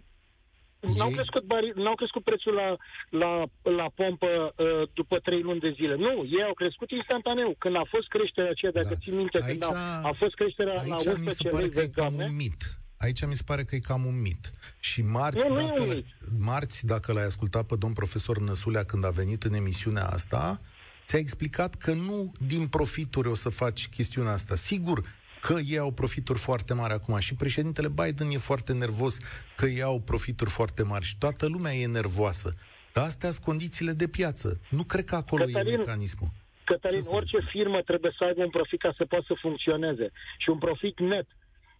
[0.97, 2.75] N-au Ei- crescut, bari, n-au crescut prețul la,
[3.09, 3.31] la,
[3.79, 5.95] la pompă uh, după trei luni de zile.
[5.95, 7.55] Nu, ei au crescut instantaneu.
[7.57, 8.95] Când a fost creșterea aceea, dacă Da.
[9.01, 11.71] ții minte, când Aici- a, a fost creșterea la aici mi se 11 pare lei,
[11.73, 12.61] că e vezi, cam doamne, un mit.
[12.97, 14.51] aici mi se pare că e cam un mit.
[14.79, 16.05] Și marți, Nu, nu e dacă, un l- mit.
[16.39, 20.61] marți, dacă l-ai ascultat pe domn profesor Năsulea când a venit în emisiunea asta,
[21.05, 24.55] ți-a explicat că nu din profituri o să faci chestiunea asta.
[24.55, 25.03] Sigur
[25.41, 29.17] că ei au profituri foarte mari acum și președintele Biden e foarte nervos
[29.55, 32.55] că ei au profituri foarte mari și toată lumea e nervoasă.
[32.93, 34.59] Dar astea sunt condițiile de piață.
[34.69, 36.29] Nu cred că acolo Cătălin, e mecanismul.
[36.63, 37.49] Cătălin, Ce să orice spun?
[37.51, 40.11] firmă trebuie să aibă un profit ca să poată să funcționeze.
[40.37, 41.27] Și un profit net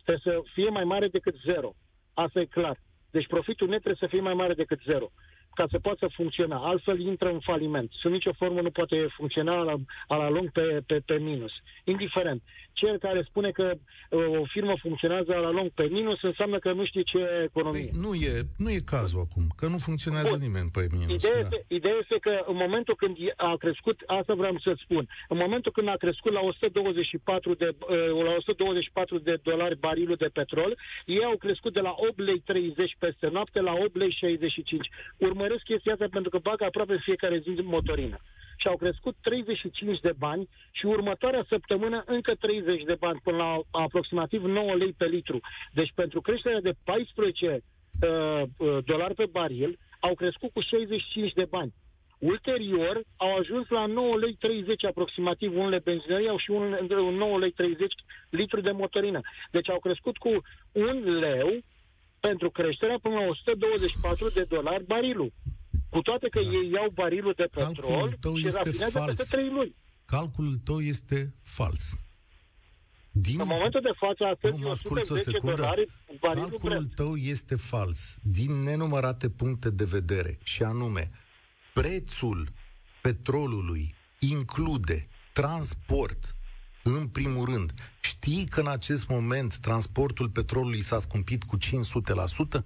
[0.05, 1.76] trebuie să fie mai mare decât zero.
[2.14, 2.78] Asta e clar.
[3.12, 5.12] Deci profitul net trebuie să fie mai mare decât zero
[5.54, 6.58] ca să poată funcționa.
[6.58, 7.91] Altfel intră în faliment.
[7.91, 9.76] Sub nicio formă nu poate funcționa la,
[10.08, 11.52] a la lung pe, pe, pe minus.
[11.84, 12.41] Indiferent.
[12.74, 13.74] Cel care spune că
[14.10, 17.89] uh, o firmă funcționează la lung pe minus înseamnă că nu știe ce e economie.
[17.91, 20.39] Păi, nu, e, nu e cazul acum, că nu funcționează Bun.
[20.39, 21.24] nimeni pe minus.
[21.24, 21.39] Ideea, da.
[21.39, 25.72] este, ideea este că în momentul când a crescut, asta vreau să spun, în momentul
[25.72, 31.24] când a crescut la 124 de, uh, la 124 de dolari barilul de petrol, ei
[31.24, 34.89] au crescut de la 8 lei 30 peste noapte la 8 lei 65.
[35.42, 38.18] Urmăresc chestia asta pentru că bag aproape fiecare zi motorină.
[38.58, 43.60] Și au crescut 35 de bani și următoarea săptămână încă 30 de bani până la
[43.72, 45.39] aproximativ 9 lei pe litru.
[45.74, 47.64] Deci pentru creșterea de 14
[48.02, 51.74] uh, uh, dolari pe baril, au crescut cu 65 de bani.
[52.18, 57.38] Ulterior, au ajuns la 9 lei 30 aproximativ unele benzinării au și un, un 9
[57.38, 57.94] lei 30
[58.30, 59.20] litru de motorină.
[59.52, 61.62] Deci au crescut cu un leu
[62.28, 65.34] pentru creșterea până la 124 de dolari barilul.
[65.90, 69.16] Cu toate că ei iau barilul de Calculul petrol tău și este rafinează fals.
[69.16, 69.76] peste 3 luni.
[70.06, 71.94] Calculul tău este fals.
[73.12, 73.40] Din...
[73.40, 75.56] În momentul de față, astăzi, Nu, mă asculți o 110 secundă.
[75.56, 75.88] dolari
[76.20, 76.96] barilul Calculul Brent.
[76.96, 81.10] tău este fals, din nenumărate puncte de vedere, și anume,
[81.74, 82.50] prețul
[83.02, 86.36] petrolului include transport,
[86.84, 87.74] în primul rând.
[88.02, 92.64] Știi că în acest moment transportul petrolului s-a scumpit cu 500%?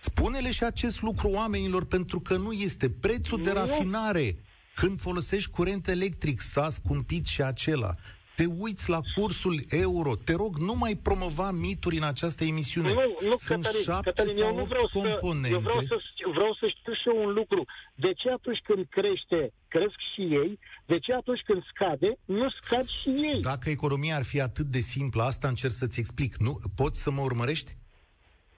[0.00, 3.54] Spune-le și acest lucru oamenilor, pentru că nu este prețul de Nu.
[3.54, 4.36] rafinare.
[4.74, 7.94] Când folosești curent electric, s-a scumpit și acela.
[8.38, 10.14] Te uiți la cursul euro.
[10.16, 12.92] Te rog, nu mai promova mituri în această emisiune.
[12.92, 15.48] Nu, nu, Sunt Cătălin, șapte Cătălin, sau eu nu opt vreau să, componente.
[15.48, 15.96] eu vreau să,
[16.34, 17.64] vreau să știu și eu un lucru.
[17.94, 20.58] De ce atunci când crește, cresc și ei?
[20.86, 23.40] De ce atunci când scade, nu scad și ei?
[23.40, 26.36] Dacă economia ar fi atât de simplă, asta încerc să-ți explic.
[26.36, 27.76] Nu, poți să mă urmărești?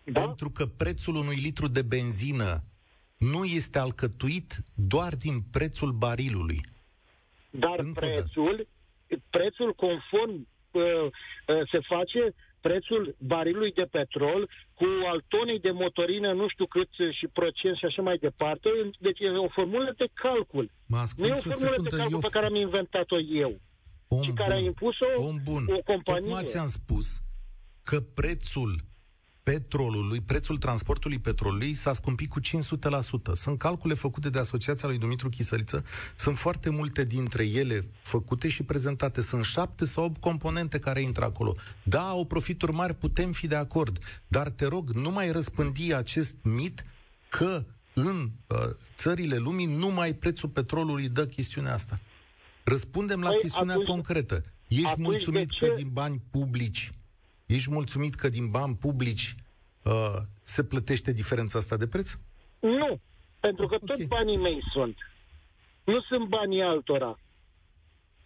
[0.05, 0.21] Da?
[0.21, 2.63] Pentru că prețul unui litru de benzină
[3.17, 6.61] nu este alcătuit doar din prețul barilului.
[7.51, 8.21] Dar Încă o dată.
[8.21, 8.67] prețul,
[9.31, 16.33] prețul conform uh, uh, se face prețul barilului de petrol cu al tonei de motorină,
[16.33, 18.69] nu știu cât uh, și procent și așa mai departe.
[18.99, 20.71] Deci e o formulă de calcul.
[20.87, 23.19] Mă Nu e o asculți o formulă de secundă, calcul eu pe care am inventat-o
[23.19, 23.61] eu.
[24.09, 25.65] om și care a bun, impus-o om bun.
[25.69, 26.29] o companie.
[26.29, 27.21] Tocmai ți-am spus
[27.83, 28.90] că prețul
[29.53, 33.33] petrolului, prețul transportului petrolului s-a scumpit cu 500%.
[33.33, 35.85] Sunt calcule făcute de Asociația lui Dumitru Chisăliță,
[36.17, 39.21] sunt foarte multe dintre ele făcute și prezentate.
[39.21, 41.55] Sunt șapte sau opt componente care intră acolo.
[41.83, 43.99] Da, au profituri mari, putem fi de acord,
[44.29, 46.85] dar te rog, nu mai răspândi acest mit
[47.29, 48.57] că în uh,
[48.97, 52.01] țările lumii numai prețul petrolului dă chestiunea asta.
[52.65, 54.45] Răspundem la Păi, chestiunea atunci- concretă.
[54.69, 56.93] Ești atunci mulțumit de ce- că din bani publici
[57.55, 59.35] Ești mulțumit că din bani publici
[59.85, 62.11] uh, se plătește diferența asta de preț?
[62.61, 63.01] Nu,
[63.41, 63.85] pentru că Ok.
[63.85, 64.97] tot banii mei sunt.
[65.85, 67.19] Nu sunt banii altora.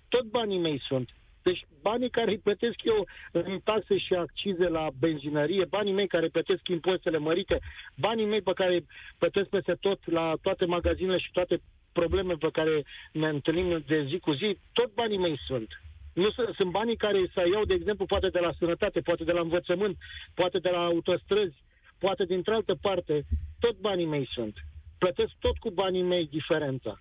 [0.09, 1.09] Tot banii mei sunt.
[1.43, 6.29] Deci banii care îi plătesc eu în taxe și accize la benzinărie, banii mei care
[6.29, 7.61] plătesc impozitele mărite,
[7.97, 8.87] banii mei pe care îi
[9.18, 11.61] plătesc peste tot la toate magazinele și toate
[11.93, 15.68] probleme pe care ne întâlnim de zi cu zi, tot banii mei sunt.
[16.15, 19.33] Nu sunt, sunt banii care să iau, de exemplu, poate de la sănătate, poate de
[19.33, 19.97] la învățământ,
[20.35, 21.62] poate de la autostrăzi,
[21.99, 23.25] poate dintr altă parte,
[23.61, 24.57] tot banii mei sunt.
[24.99, 27.01] Plătesc tot cu banii mei diferența.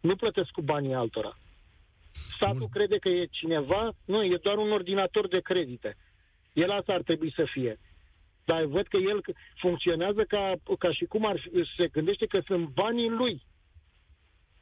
[0.00, 1.38] Nu plătesc cu banii altora.
[2.36, 2.68] Statul Bun.
[2.68, 5.96] crede că e cineva, nu, e doar un ordinator de credite.
[6.52, 7.78] El asta ar trebui să fie.
[8.44, 9.20] Dar văd că el
[9.56, 13.42] funcționează ca, ca și cum ar fi, se gândește că sunt banii lui.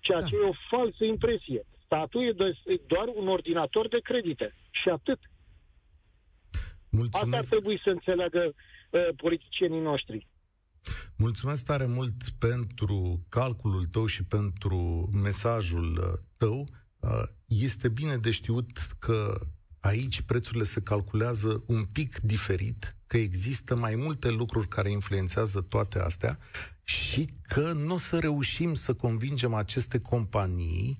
[0.00, 0.26] Ceea Da.
[0.26, 1.62] ce e o falsă impresie.
[1.88, 4.54] Statul e do- e doar un ordinator de credite.
[4.70, 5.18] Și atât.
[5.20, 5.30] Asta
[6.90, 8.54] ar Mulțumesc, trebui să înțeleagă
[8.90, 10.26] uh, politicienii noștri.
[11.16, 16.64] mulțumesc tare mult pentru calculul tău și pentru mesajul uh, tău.
[17.00, 17.10] Uh,
[17.46, 19.38] Este bine de știut că
[19.80, 25.98] aici prețurile se calculează un pic diferit, că există mai multe lucruri care influențează toate
[25.98, 26.38] astea
[26.84, 30.98] și că nu o să reușim să convingem aceste companii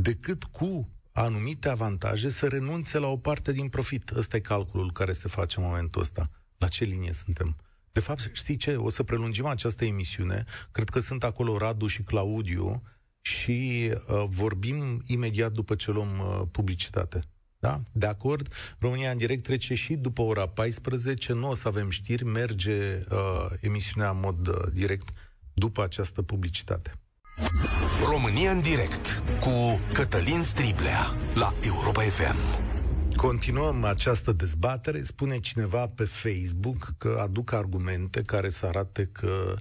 [0.00, 4.10] decât cu anumite avantaje să renunțe la o parte din profit.
[4.10, 6.30] Ăsta e calculul care se face în momentul ăsta.
[6.56, 7.56] La ce linie suntem?
[7.92, 8.76] De fapt, știi ce?
[8.76, 10.44] O să prelungim această emisiune.
[10.72, 12.82] Cred că sunt acolo Radu și Claudiu
[13.20, 17.24] și uh, vorbim imediat după ce luăm uh, publicitate.
[17.58, 17.80] Da?
[17.92, 18.52] De acord?
[18.78, 21.32] România în direct trece și după ora 14.
[21.32, 25.08] Nu o să avem știri, merge uh, emisiunea în mod uh, direct
[25.52, 26.94] după această publicitate.
[28.04, 32.36] România în direct cu Cătălin Striblea la Europa FM.
[33.16, 35.02] Continuăm această dezbatere.
[35.02, 39.54] Spune cineva pe Facebook că aduc argumente care să arate că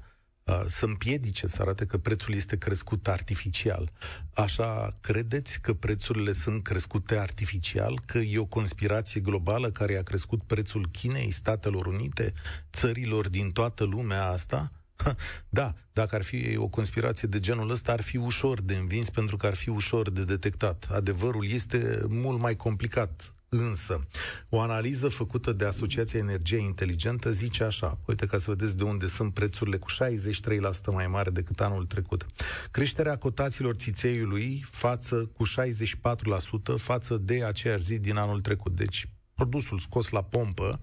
[0.68, 3.92] să împiedice, să arate că prețul este crescut artificial.
[4.34, 8.00] Așa credeți că prețurile sunt crescute artificial?
[8.06, 12.34] Că e o conspirație globală care a crescut prețul Chinei, Statelor Unite,
[12.72, 14.72] țărilor din toată lumea asta?
[15.50, 19.38] Da, dacă ar fi o conspirație de genul ăsta, ar fi ușor de învins pentru
[19.38, 20.88] că ar fi ușor de detectat.
[20.92, 23.34] Adevărul este mult mai complicat.
[23.52, 24.08] Însă,
[24.50, 29.08] o analiză făcută de Asociația Energie Inteligentă zice așa, uite ca să vedeți de unde
[29.08, 32.26] sunt prețurile cu 63% mai mare decât anul trecut.
[32.72, 38.76] Creșterea cotațiilor țițeiului față cu 64% față de aceeași zi din anul trecut.
[38.76, 40.80] Deci, produsul scos la pompă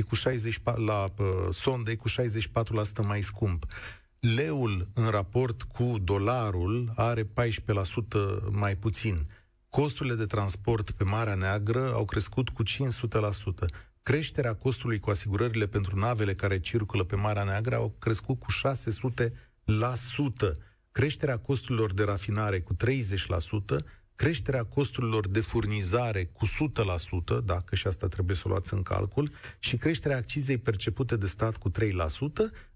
[0.00, 2.12] e cu 64, la uh, sondă e cu 64%
[3.02, 3.66] mai scump.
[4.20, 7.26] Leul în raport cu dolarul are 14%
[8.50, 9.26] mai puțin.
[9.68, 12.68] Costurile de transport pe Marea Neagră au crescut cu 500%.
[14.02, 19.30] Creșterea costului cu asigurările pentru navele care circulă pe Marea Neagră au crescut cu 600%.
[20.92, 22.78] Creșterea costurilor de rafinare cu 30%,
[24.20, 29.30] creșterea costurilor de furnizare cu 100%, dacă și asta trebuie să o luați în calcul,
[29.58, 31.74] și creșterea accizei percepute de stat cu 3%,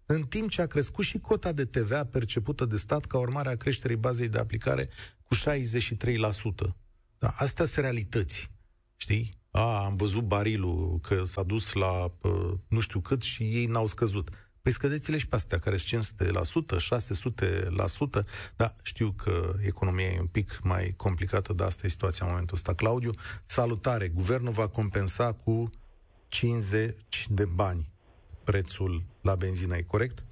[0.07, 3.57] în timp ce a crescut și cota de TVA percepută de stat ca urmare a
[3.57, 4.89] creșterii bazei de aplicare
[5.23, 6.75] cu 63%.
[7.19, 8.51] Da, astea sunt realități.
[8.97, 9.39] Știi?
[9.51, 13.87] A, am văzut barilul că s-a dus la uh, nu știu cât și ei n-au
[13.87, 14.29] scăzut.
[14.65, 16.15] Păi scădeți-le și pe astea, care sunt
[16.73, 16.77] 500%,
[18.21, 18.25] 600%,
[18.57, 22.57] dar știu că economia e un pic mai complicată, dar asta e situația în momentul
[22.57, 22.75] ăsta.
[22.75, 23.11] Claudiu,
[23.45, 24.09] salutare!
[24.09, 25.71] Guvernul va compensa cu
[26.29, 27.87] 50 de bani
[28.45, 30.23] prețul la benzină, e corect?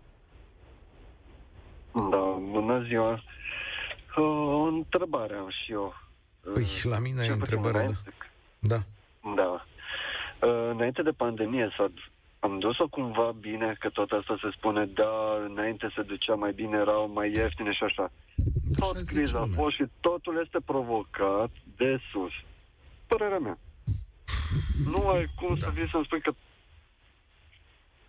[1.93, 3.23] Da, bună ziua!
[4.17, 5.95] O întrebare am și eu.
[6.53, 7.93] Păi, la mine e întrebarea, da.
[8.59, 8.83] Da.
[9.35, 9.67] Da.
[10.47, 11.93] Uh, înainte de pandemie s-a
[12.45, 16.77] am dus-o cumva bine, că tot asta se spune, da, înainte se ducea mai bine,
[16.79, 18.11] erau mai ieftine și așa.
[18.79, 22.33] Tot așa criza a fost și totul este provocat de sus.
[23.07, 23.59] Părerea mea.
[24.85, 25.67] Nu ai cum da.
[25.67, 26.33] să vii să-mi spui că...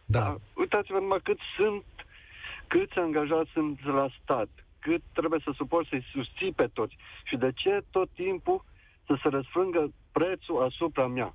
[0.05, 0.19] Da.
[0.19, 0.37] da.
[0.53, 1.85] Uitați-vă numai cât sunt,
[2.67, 6.97] câți angajați sunt la stat, cât trebuie să suport să-i susții pe toți.
[7.23, 8.63] Și de ce tot timpul
[9.05, 11.33] să se răsfrângă prețul asupra mea?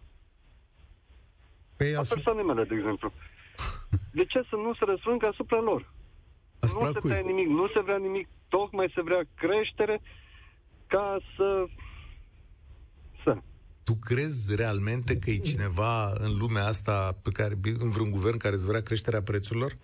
[1.79, 3.13] Păi a persoanei mele, de exemplu.
[4.13, 5.93] De ce să nu se răsfrângă asupra lor?
[6.59, 7.11] Asupra nu se cui?
[7.11, 10.01] vrea nimic, nu se vrea nimic, tocmai se vrea creștere
[10.87, 11.65] ca să...
[13.25, 13.39] să.
[13.85, 18.55] Tu crezi realmente că e cineva în lumea asta pe care, în vreun guvern care
[18.55, 19.77] îți vrea creșterea prețurilor?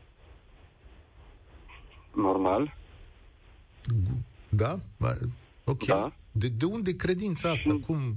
[2.12, 2.76] Normal.
[4.49, 4.74] Da?
[5.64, 5.84] Ok.
[5.84, 6.12] Da.
[6.32, 7.70] De, de unde credința asta?
[7.70, 7.80] Și...
[7.86, 8.16] Cum?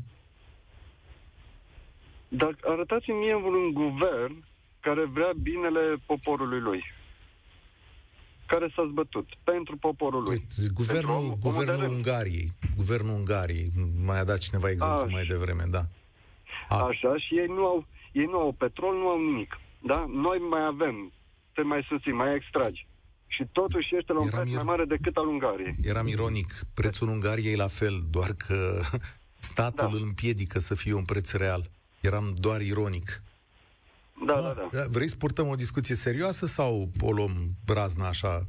[2.28, 4.46] Dar arătați-mi mie un guvern
[4.80, 6.84] care vrea binele poporului lui.
[8.46, 10.32] Care s-a zbătut pentru poporul lui.
[10.32, 12.52] Uite, guvernul, pentru guvernul Ungariei.
[12.76, 13.72] Guvernul Ungariei.
[14.06, 15.12] Mai a dat cineva exemplu Aș.
[15.12, 15.84] mai devreme, da.
[16.70, 16.76] A.
[16.76, 19.60] Așa, și ei nu, au, ei nu au petrol, nu au nimic.
[19.80, 20.06] Da?
[20.14, 21.12] Noi mai avem,
[21.54, 22.88] te mai susții, mai extragi.
[23.28, 24.56] Și totuși este la un preț ir...
[24.56, 25.76] mai mare decât al Ungariei.
[25.82, 26.54] Eram ironic.
[26.74, 28.82] Prețul Ungariei e la fel, doar că
[29.52, 29.98] statul da.
[29.98, 31.70] îl împiedică să fie un preț real.
[32.02, 33.22] Eram doar ironic.
[34.26, 34.86] Da, da, da, da.
[34.90, 38.46] Vrei să purtăm o discuție serioasă sau o luăm brazna așa?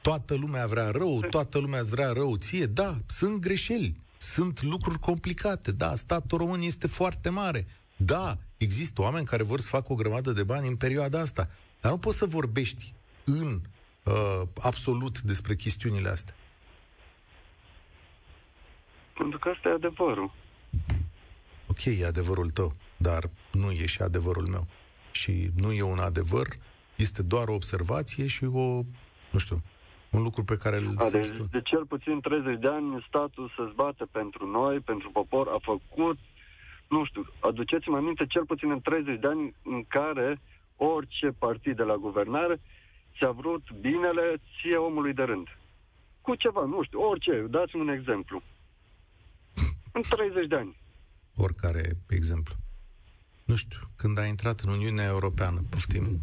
[0.00, 2.66] Toată lumea vrea rău, toată lumea îți vrea rău ție.
[2.66, 5.72] Da, sunt greșeli, sunt lucruri complicate.
[5.72, 7.66] Da, statul român este foarte mare.
[7.96, 11.48] Da, există oameni care vor să facă o grămadă de bani în perioada asta.
[11.80, 12.92] Dar nu poți să vorbești
[13.24, 13.60] în
[14.02, 16.34] uh, absolut despre chestiunile astea?
[19.16, 20.32] Pentru că asta e adevărul.
[21.74, 24.66] Ok, e adevărul tău, dar nu e și adevărul meu.
[25.12, 26.46] Și nu e un adevăr,
[26.96, 28.82] este doar o observație și o,
[29.30, 29.62] nu știu,
[30.10, 30.94] un lucru pe care îl...
[30.98, 35.48] A, deci de cel puțin 30 de ani statul să zbate pentru noi, pentru popor,
[35.48, 36.18] a făcut,
[36.88, 40.40] nu știu, aduceți-mă aminte, cel puțin în 30 de ani în care
[40.76, 42.60] orice partid de la guvernare
[43.18, 45.48] ți-a vrut binele ție omului de rând.
[46.20, 48.42] Cu ceva, nu știu, orice, dați-mi un exemplu.
[49.92, 50.82] În 30 de ani.
[51.36, 52.54] Oricare exemplu.
[53.44, 56.20] nu știu, când a intrat în Uniunea Europeană, poftim,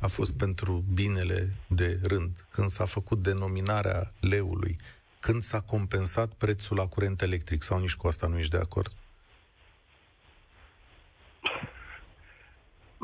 [0.00, 4.76] a fost pentru binele de rând, când s-a făcut denominarea leului,
[5.20, 8.92] când s-a compensat prețul la curent electric, sau nici cu asta nu ești de acord?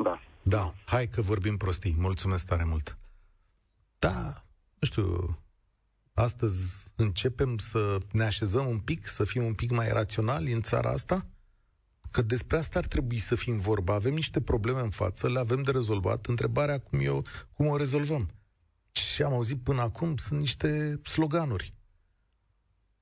[0.03, 0.21] Da.
[0.43, 1.95] Da, hai că vorbim prostii.
[1.99, 2.97] Mulțumesc tare mult.
[3.99, 4.45] Da,
[4.79, 5.39] nu știu,
[6.17, 10.91] astăzi începem să ne așezăm un pic, să fim un pic mai raționali în țara
[10.91, 11.27] asta?
[12.11, 13.95] Că despre asta ar trebui să fim vorba.
[13.95, 16.27] Avem niște probleme în față, le avem de rezolvat.
[16.27, 18.31] Întrebarea cum, eu, cum o rezolvăm.
[18.93, 21.75] Ce am auzit până acum sunt niște sloganuri.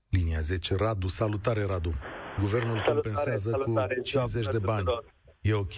[0.09, 1.95] Linia 10, Radu, salutare Radu.
[2.39, 4.85] Guvernul salutare, compensează salutare, cu 50 de bani.
[5.41, 5.75] E ok?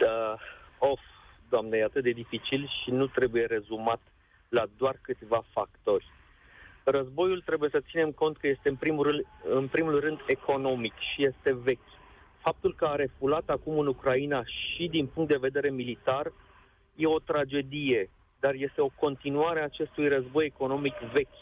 [0.00, 0.38] Da,
[0.78, 1.00] of,
[1.48, 4.00] doamne, e atât de dificil și nu trebuie rezumat
[4.48, 6.06] la doar câțiva factori.
[6.84, 11.26] Războiul trebuie să ținem cont că este în primul rând, în primul rând economic și
[11.26, 11.90] este vechi.
[12.38, 16.32] Faptul că a refulat acum în Ucraina și din punct de vedere militar
[16.94, 18.10] e o tragedie,
[18.40, 21.38] dar este o continuare a acestui război economic vechi,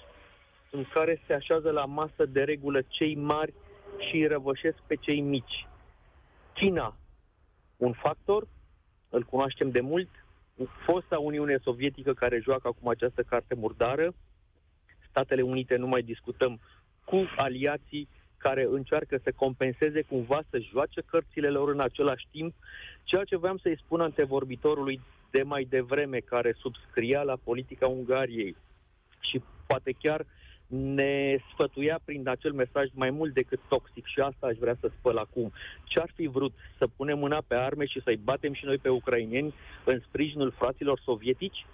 [0.71, 3.55] în care se așează la masă de regulă cei mari
[3.99, 5.67] și îi răvășesc pe cei mici.
[6.55, 6.97] China,
[7.77, 8.49] un factor,
[9.09, 10.09] îl cunoaștem de mult,
[10.87, 14.15] fosta Uniune Sovietică care joacă acum această carte murdară,
[15.11, 16.61] Statele Unite nu mai discutăm
[17.05, 22.55] cu aliații care încearcă să compenseze cumva, să joace cărțile lor în același timp,
[23.05, 25.01] ceea ce vreau să-i spun antevorbitorului
[25.31, 28.57] de mai devreme, care subscria la politica Ungariei
[29.21, 30.27] și poate chiar
[30.71, 35.17] ne sfătuia prin acel mesaj mai mult decât toxic și asta aș vrea să spăl
[35.19, 35.53] acum.
[35.85, 38.89] Ce ar fi vrut să punem mâna pe arme și să-i batem și noi pe
[38.89, 39.55] ucraineni
[39.85, 41.67] în sprijinul fraților sovietici?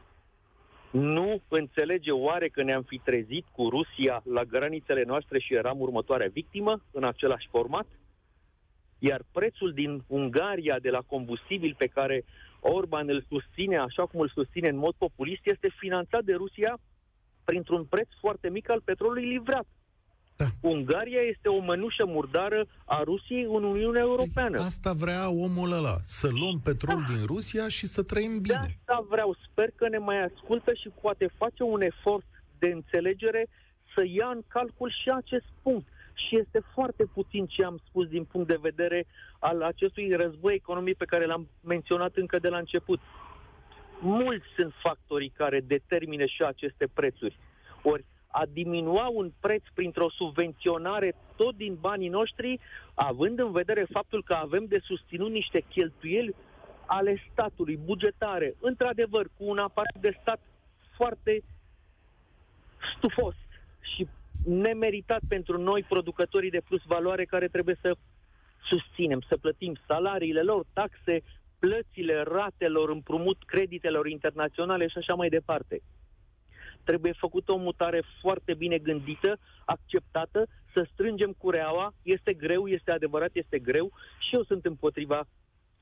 [0.99, 6.28] Nu înțelege oare că ne-am fi trezit cu Rusia la granițele noastre și eram următoarea
[6.32, 7.86] victimă în același format?
[8.99, 12.24] Iar prețul din Ungaria de la combustibil pe care
[12.61, 16.78] Orban îl susține așa cum îl susține în mod populist este finanțat de Rusia
[17.44, 19.66] printr-un preț foarte mic al petrolului livrat.
[20.37, 20.47] Da.
[20.61, 24.59] Ungaria este o mănușă murdară a Rusiei în Uniunea Europeană.
[24.59, 27.14] Asta vrea omul ăla, să luăm petrol da.
[27.14, 28.59] din Rusia și să trăim bine.
[28.61, 32.26] De asta vreau, sper că ne mai ascultă și poate face un efort
[32.59, 33.47] de înțelegere
[33.95, 35.89] să ia în calcul și acest punct.
[36.14, 39.07] Și este foarte puțin ce am spus din punct de vedere
[39.39, 43.01] al acestui război economic pe care l-am menționat încă de la început.
[44.01, 47.39] Mulți sunt factorii care determină și aceste prețuri.
[47.82, 48.05] Ori
[48.41, 52.61] a diminua un preț printr-o subvenționare tot din banii noștri,
[52.95, 56.34] având în vedere faptul că avem de susținut niște cheltuieli
[56.87, 60.41] ale statului, bugetare, într-adevăr, cu un aparat de stat
[60.97, 61.43] foarte
[62.97, 63.34] stufos
[63.95, 64.09] și
[64.45, 67.97] nemeritat pentru noi, producătorii de plus valoare, care trebuie să
[68.68, 71.22] susținem, să plătim salariile lor, taxe,
[71.59, 75.82] plățile ratelor, împrumut creditelor internaționale și așa mai departe.
[76.87, 83.30] Trebuie făcută o mutare foarte bine gândită, acceptată, să strângem cureaua, este greu, este adevărat,
[83.32, 85.26] este greu și eu sunt împotriva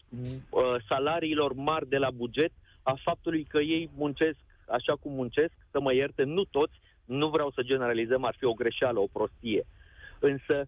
[0.09, 2.53] uh, salariilor mari de la buget,
[2.83, 4.39] a faptului că ei muncesc
[4.69, 8.53] așa cum muncesc, să mă ierte, nu toți, nu vreau să generalizăm, ar fi o
[8.53, 9.67] greșeală, o prostie.
[10.19, 10.67] Însă,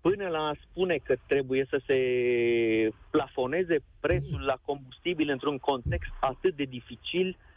[0.00, 1.98] până la a spune că trebuie să se
[3.10, 7.49] plafoneze prețul la combustibil într-un context atât de dificil, uh,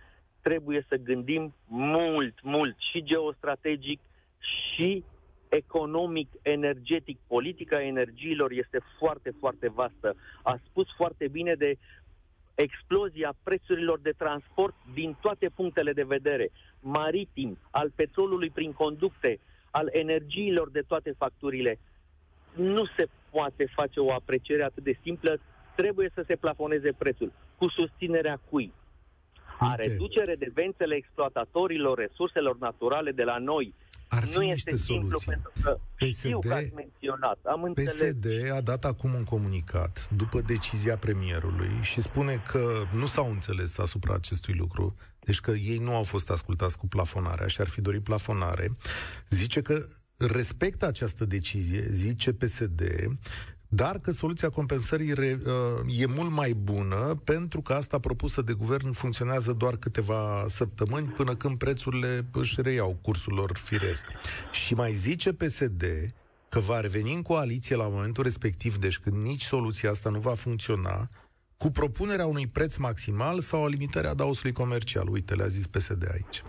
[0.43, 3.99] trebuie să gândim mult, mult și geostrategic
[4.39, 5.03] și
[5.49, 7.17] economic, energetic.
[7.27, 10.15] Politica energiilor este foarte, foarte vastă.
[10.43, 11.77] A spus foarte bine de
[12.55, 19.39] explozia prețurilor de transport din toate punctele de vedere, maritim, al petrolului prin conducte,
[19.71, 21.79] al energiilor de toate facturile.
[22.55, 25.39] Nu se poate face o apreciere atât de simplă,
[25.75, 27.31] trebuie să se plafoneze prețul.
[27.57, 28.73] Cu susținerea cui?
[29.59, 33.73] A reduce redevențele exploatatorilor resurselor naturale de la noi
[34.15, 35.27] ar fi nu este simplu soluții.
[35.27, 38.13] pentru că PSD, știu că ați menționat, am înțeles.
[38.13, 43.77] PSD a dat acum un comunicat după decizia premierului și spune că nu s-au înțeles
[43.77, 47.81] asupra acestui lucru, deci că ei nu au fost ascultați cu plafonarea și ar fi
[47.81, 48.77] dorit plafonare.
[49.29, 49.85] Zice că
[50.17, 52.81] respectă această decizie, zice PSD,
[53.76, 58.53] dar că soluția compensării re, uh, e mult mai bună pentru că asta propusă de
[58.53, 64.05] guvern funcționează doar câteva săptămâni până când prețurile își reiau cursul lor firesc.
[64.51, 65.84] Și mai zice PSD
[66.49, 70.34] că va reveni în coaliție la momentul respectiv, deci când nici soluția asta nu va
[70.34, 71.07] funcționa,
[71.57, 75.07] cu propunerea unui preț maximal sau o limitare a daosului comercial.
[75.07, 76.43] Uite, le-a zis PSD aici.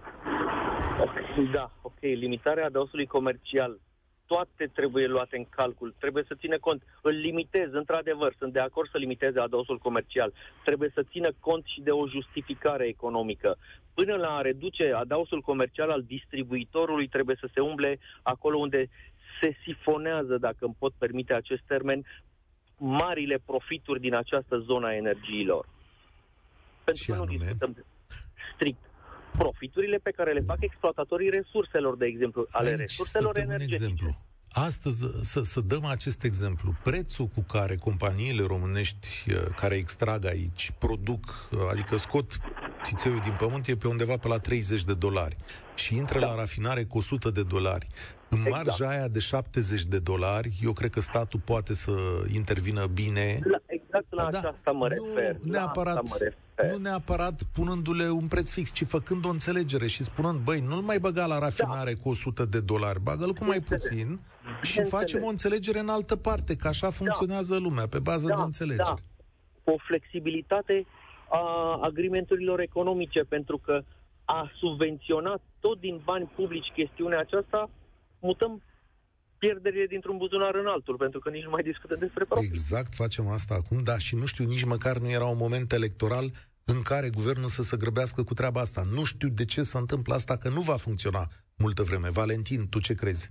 [1.52, 3.80] Da, ok, limitarea daosului comercial
[4.26, 6.82] toate trebuie luate în calcul, trebuie să ține cont.
[7.02, 10.32] Îl limitez, într-adevăr, sunt de acord să limiteze adausul comercial.
[10.64, 13.56] Trebuie să țină cont și de o justificare economică.
[13.94, 18.88] Până la a reduce adausul comercial al distribuitorului, trebuie să se umble acolo unde
[19.40, 22.04] se sifonează, dacă îmi pot permite acest termen,
[22.76, 25.68] marile profituri din această zonă a energiilor.
[26.84, 27.84] Pentru că nu discutăm
[28.54, 28.83] strict
[29.38, 33.54] profiturile pe care le fac exploatatorii resurselor, de exemplu, ale Aici resurselor să dăm un
[33.54, 33.84] energetice.
[33.84, 34.16] exemplu.
[34.52, 36.74] Astăzi, să, să dăm acest exemplu.
[36.82, 42.40] Prețul cu care companiile românești uh, care extrag aici, produc, uh, adică scot
[42.82, 45.36] țițeiul din pământ, e pe undeva pe la 30 de dolari
[45.74, 46.26] și intră da.
[46.26, 47.86] la rafinare cu 100 de dolari.
[48.28, 48.64] În Exact.
[48.64, 51.92] marja aia de 70 de dolari, eu cred că statul poate să
[52.32, 53.38] intervină bine.
[53.44, 55.36] La, exact la Da, aceasta mă refer.
[55.42, 56.38] Nu la neapărat, asta mă refer.
[56.62, 60.98] Nu neapărat punându-le un preț fix, ci făcând o înțelegere și spunând, băi, nu-l mai
[60.98, 62.00] băga la rafinare da.
[62.02, 63.84] cu 100 de dolari, bagă-l cu mai Bineînțeles.
[63.84, 64.20] puțin
[64.62, 64.88] și Bineînțeles.
[64.88, 68.94] facem o înțelegere în altă parte, că așa funcționează lumea, pe bază de înțelegere.
[69.64, 69.72] Da.
[69.72, 70.86] O flexibilitate
[71.28, 73.82] a agrimenturilor economice, pentru că
[74.24, 77.70] a subvenționat tot din bani publici chestiunea aceasta,
[78.20, 78.62] mutăm
[79.44, 82.50] pierderile dintr-un buzunar în altul, pentru că nici nu mai discutăm despre profit.
[82.50, 86.30] Exact, facem asta acum, da, și nu știu, nici măcar nu era un moment electoral
[86.64, 88.82] în care guvernul să se grăbească cu treaba asta.
[88.92, 92.10] Nu știu de ce se întâmplă asta, că nu va funcționa multă vreme.
[92.10, 93.30] Valentin, tu ce crezi?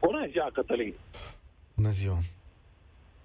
[0.00, 0.94] Bună ziua, Cătălin.
[1.74, 2.18] Bună ziua.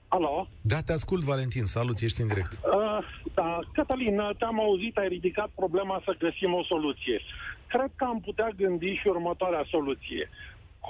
[0.07, 0.47] Alo?
[0.61, 1.65] Da, te ascult, Valentin.
[1.65, 2.51] Salut, ești în direct.
[2.51, 2.99] Uh,
[3.33, 7.21] da, Cătălin, te-am auzit, ai ridicat problema să găsim o soluție.
[7.67, 10.29] Cred că am putea gândi și următoarea soluție.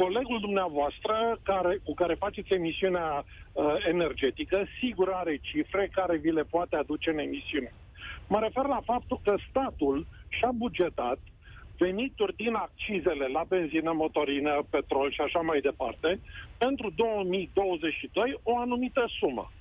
[0.02, 6.44] Colegul dumneavoastră care, cu care faceți emisiunea uh, energetică, sigur are cifre care vi le
[6.44, 7.74] poate aduce în emisiune.
[8.28, 11.20] Mă refer la faptul că statul și-a bugetat
[11.78, 16.20] venituri din accizele la benzină, motorină, petrol și așa mai departe,
[16.58, 19.52] pentru 2022 o anumită sumă.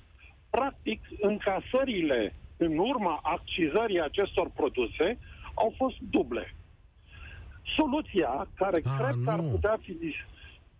[0.49, 5.19] Practic, încasările în urma accizării acestor produse
[5.53, 6.53] au fost duble.
[7.77, 9.49] Soluția care Ah, cred că ar nu.
[9.49, 9.91] putea fi...
[9.91, 10.25] dis-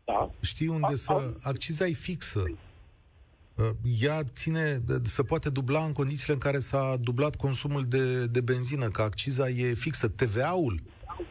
[0.06, 0.32] Da.
[0.42, 1.12] Știi unde A- să...
[1.12, 2.44] a- Acciza e fixă.
[3.56, 3.70] Uh,
[4.00, 8.88] Ea ține, se poate dubla în condițiile în care s-a dublat consumul de, de benzină,
[8.88, 10.08] că acciza e fixă.
[10.08, 10.82] TVA-ul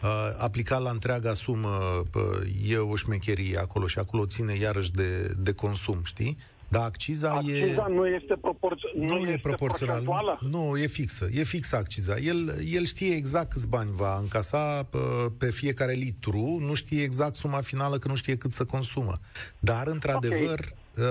[0.02, 5.34] uh, aplicat la întreaga sumă uh, e o șmecherie acolo și acolo ține iarăși de,
[5.38, 6.36] de consum, știi?
[6.72, 7.92] Dar acciza, Acciza e...
[7.92, 10.02] nu este, proporț- Nu, nu e este proporțional.
[10.02, 10.38] procentuală?
[10.50, 11.28] Nu, e fixă.
[11.32, 12.18] E fixă acciza.
[12.18, 15.00] El, el știe exact câți bani va încasa uh,
[15.38, 19.20] pe fiecare litru, nu știe exact suma finală, că nu știe cât să consumă.
[19.58, 20.58] Dar, într-adevăr,
[20.96, 21.04] uh,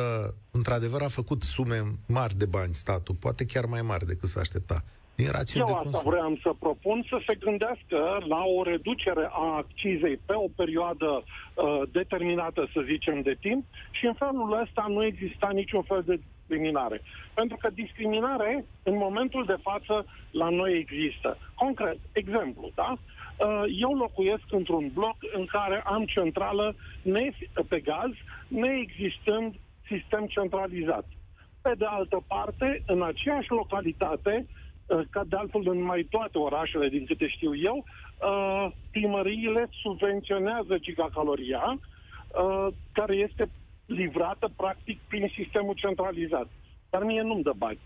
[0.51, 4.84] într-adevăr a făcut sume mari de bani statul, poate chiar mai mari decât s-a aștepta.
[5.16, 6.12] Din rațiuni Eu de asta consum.
[6.12, 11.82] vreau să propun, să se gândească la o reducere a accizei pe o perioadă uh,
[11.91, 17.01] determinată, să zicem, de timp și în felul ăsta nu exista niciun fel de discriminare.
[17.34, 21.38] Pentru că discriminare, în momentul de față, la noi există.
[21.55, 22.97] Concret, exemplu, da?
[22.97, 27.32] Uh, Eu locuiesc într-un bloc în care am centrală ne-
[27.68, 28.12] pe gaz,
[28.47, 29.53] neexistând
[29.88, 31.05] sistem centralizat.
[31.62, 34.61] Pe de altă parte, în aceeași localitate, uh,
[35.10, 41.80] ca de altfel în mai toate orașele, din câte știu eu, uh, primăriile subvenționează gigacaloria,
[41.80, 43.50] uh, care este
[43.86, 46.48] livrată practic prin sistemul centralizat.
[46.89, 47.80] Dar mie nu-mi dă bani.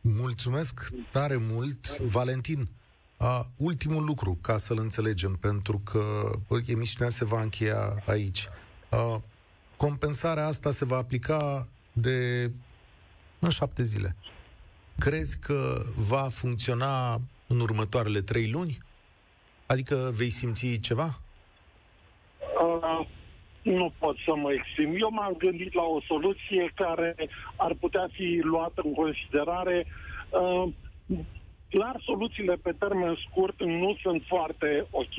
[0.00, 2.68] Mulțumesc tare mult, Valentin.
[3.16, 6.00] A, ultimul lucru, ca să-l înțelegem, pentru că
[6.48, 8.48] bă, emisiunea se va încheia aici.
[8.90, 9.22] A,
[9.76, 12.50] compensarea asta se va aplica de
[13.38, 14.16] în șapte zile.
[15.00, 17.14] Crezi că va funcționa
[17.46, 18.78] în următoarele trei luni?
[19.66, 21.20] Adică vei simți ceva?
[22.62, 23.06] Uh,
[23.62, 24.94] nu pot să mă exprim.
[25.00, 27.14] Eu m-am gândit la o soluție care
[27.56, 29.86] ar putea fi luată în considerare.
[30.30, 30.72] Uh,
[31.68, 35.16] clar, soluțiile pe termen scurt nu sunt foarte ok,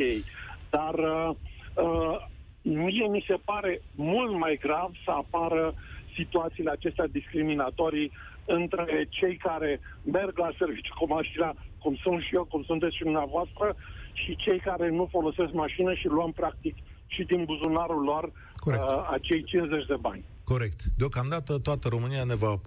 [0.69, 1.29] dar uh,
[1.75, 2.27] uh,
[2.61, 5.73] mie mi se pare mult mai grav să apară
[6.21, 8.11] situațiile acestea discriminatorii
[8.45, 9.79] între cei care
[10.17, 11.49] merg la serviciu cu mașina,
[11.79, 13.75] cum sunt și eu, cum sunteți și dumneavoastră,
[14.13, 16.75] și cei care nu folosesc mașină și luăm practic
[17.07, 20.23] și din buzunarul lor uh, acei 50 de bani.
[20.51, 20.83] Corect.
[20.97, 22.61] Deocamdată toată România ne va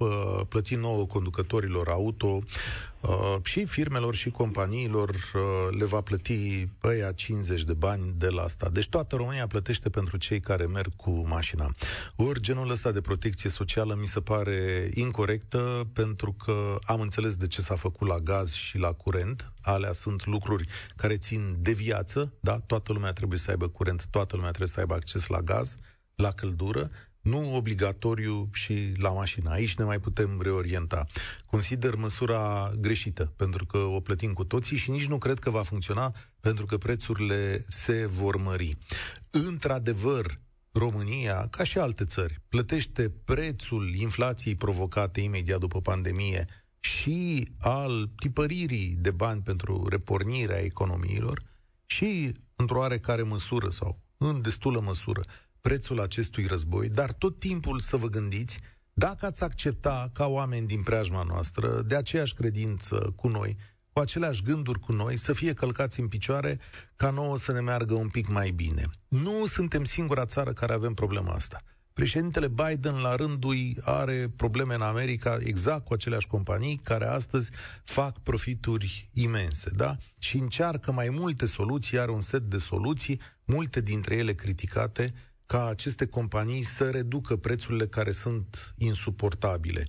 [0.48, 2.38] plăti nouă conducătorilor auto
[3.00, 8.42] uh, și firmelor și companiilor uh, le va plăti ăia 50 de bani de la
[8.42, 8.68] asta.
[8.68, 11.74] Deci toată România plătește pentru cei care merg cu mașina.
[12.16, 17.46] Ori genul ăsta de protecție socială mi se pare incorrectă pentru că am înțeles de
[17.46, 19.52] ce s-a făcut la gaz și la curent.
[19.60, 20.66] Alea sunt lucruri
[20.96, 22.58] care țin de viață, da?
[22.58, 25.74] Toată lumea trebuie să aibă curent, toată lumea trebuie să aibă acces la gaz,
[26.14, 26.90] la căldură
[27.24, 29.50] nu obligatoriu și la mașină.
[29.50, 31.04] Aici ne mai putem reorienta.
[31.46, 35.62] Consider măsura greșită, pentru că o plătim cu toții și nici nu cred că va
[35.62, 38.76] funcționa, pentru că prețurile se vor mări.
[39.30, 40.40] Într-adevăr,
[40.72, 46.44] România, ca și alte țări, plătește prețul inflației provocate imediat după pandemie
[46.80, 51.42] și al tipăririi de bani pentru repornirea economiilor
[51.86, 55.22] și, într-o oarecare măsură sau în destulă măsură,
[55.68, 58.60] prețul acestui război, dar tot timpul să vă gândiți
[58.92, 63.56] dacă ați accepta ca oameni din preajma noastră, de aceeași credință cu noi,
[63.92, 66.58] cu aceleași gânduri cu noi, să fie călcați în picioare
[66.96, 68.84] ca nouă să ne meargă un pic mai bine.
[69.08, 71.62] Nu suntem singura țară care avem problema asta.
[71.92, 77.50] Președintele Biden, la rândul are probleme în America exact cu aceleași companii care astăzi
[77.84, 79.96] fac profituri imense, da?
[80.18, 85.14] Și încearcă mai multe soluții, are un set de soluții, multe dintre ele criticate,
[85.46, 89.86] ca aceste companii să reducă prețurile care sunt insuportabile.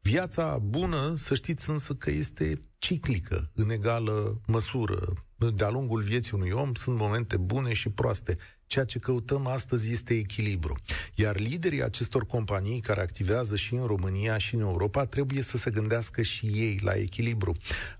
[0.00, 5.12] Viața bună, să știți însă că este ciclică, în egală măsură.
[5.54, 8.36] De-a lungul vieții unui om sunt momente bune și proaste.
[8.66, 10.76] Ceea ce căutăm astăzi este echilibru.
[11.14, 15.70] Iar liderii acestor companii care activează și în România și în Europa trebuie să se
[15.70, 17.52] gândească și ei la echilibru.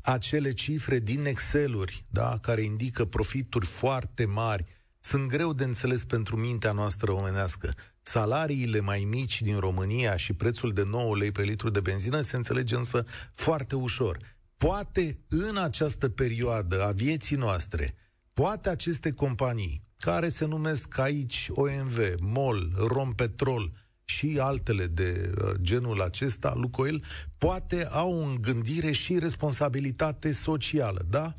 [0.02, 4.64] Acele cifre din Excel-uri, da, care indică profituri foarte mari,
[5.00, 7.74] sunt greu de înțeles pentru mintea noastră omenească.
[8.02, 12.36] Salariile mai mici din România și prețul de 9 lei pe litru de benzină se
[12.36, 14.18] înțelege însă foarte ușor.
[14.56, 17.94] Poate în această perioadă a vieții noastre,
[18.32, 23.70] poate aceste companii, care se numesc aici OMV, MOL, Rompetrol
[24.04, 27.04] și altele de uh, genul acesta, Lucoil,
[27.38, 31.34] poate au în gândire și responsabilitate socială, da?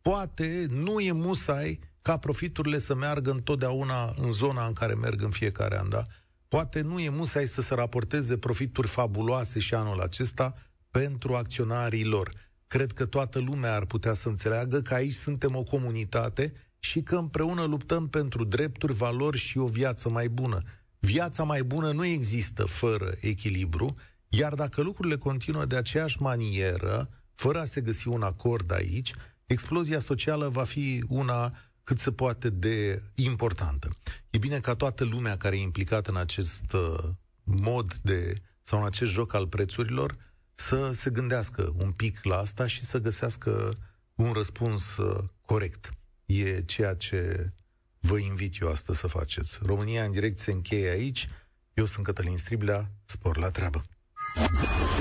[0.00, 5.30] Poate nu e musai ca profiturile să meargă întotdeauna în zona în care merg în
[5.30, 6.02] fiecare an, da?
[6.48, 10.52] Poate nu e musai să se raporteze profituri fabuloase și anul acesta
[10.90, 12.32] pentru acționarii lor.
[12.66, 17.16] Cred că toată lumea ar putea să înțeleagă că aici suntem o comunitate și că
[17.16, 20.58] împreună luptăm pentru drepturi, valori și o viață mai bună.
[20.98, 23.94] Viața mai bună nu există fără echilibru,
[24.28, 29.12] iar dacă lucrurile continuă de aceeași manieră, fără a se găsi un acord aici,
[29.46, 31.52] explozia socială va fi una
[31.88, 33.88] cât se poate de importantă.
[34.30, 36.98] E bine ca toată lumea care e implicată în acest uh,
[37.42, 40.16] mod de sau în acest joc al prețurilor
[40.54, 43.72] să se gândească un pic la asta și să găsească
[44.14, 45.90] un răspuns uh, corect.
[46.26, 47.52] E ceea ce
[48.00, 49.58] vă invit eu astăzi să faceți.
[49.62, 51.28] România în direct se încheie aici.
[51.74, 52.90] Eu sunt Cătălin Striblea.
[53.04, 53.84] Spor la treabă.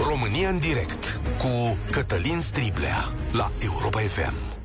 [0.07, 4.56] România în direct cu Cătălin Striblea la Europa FM.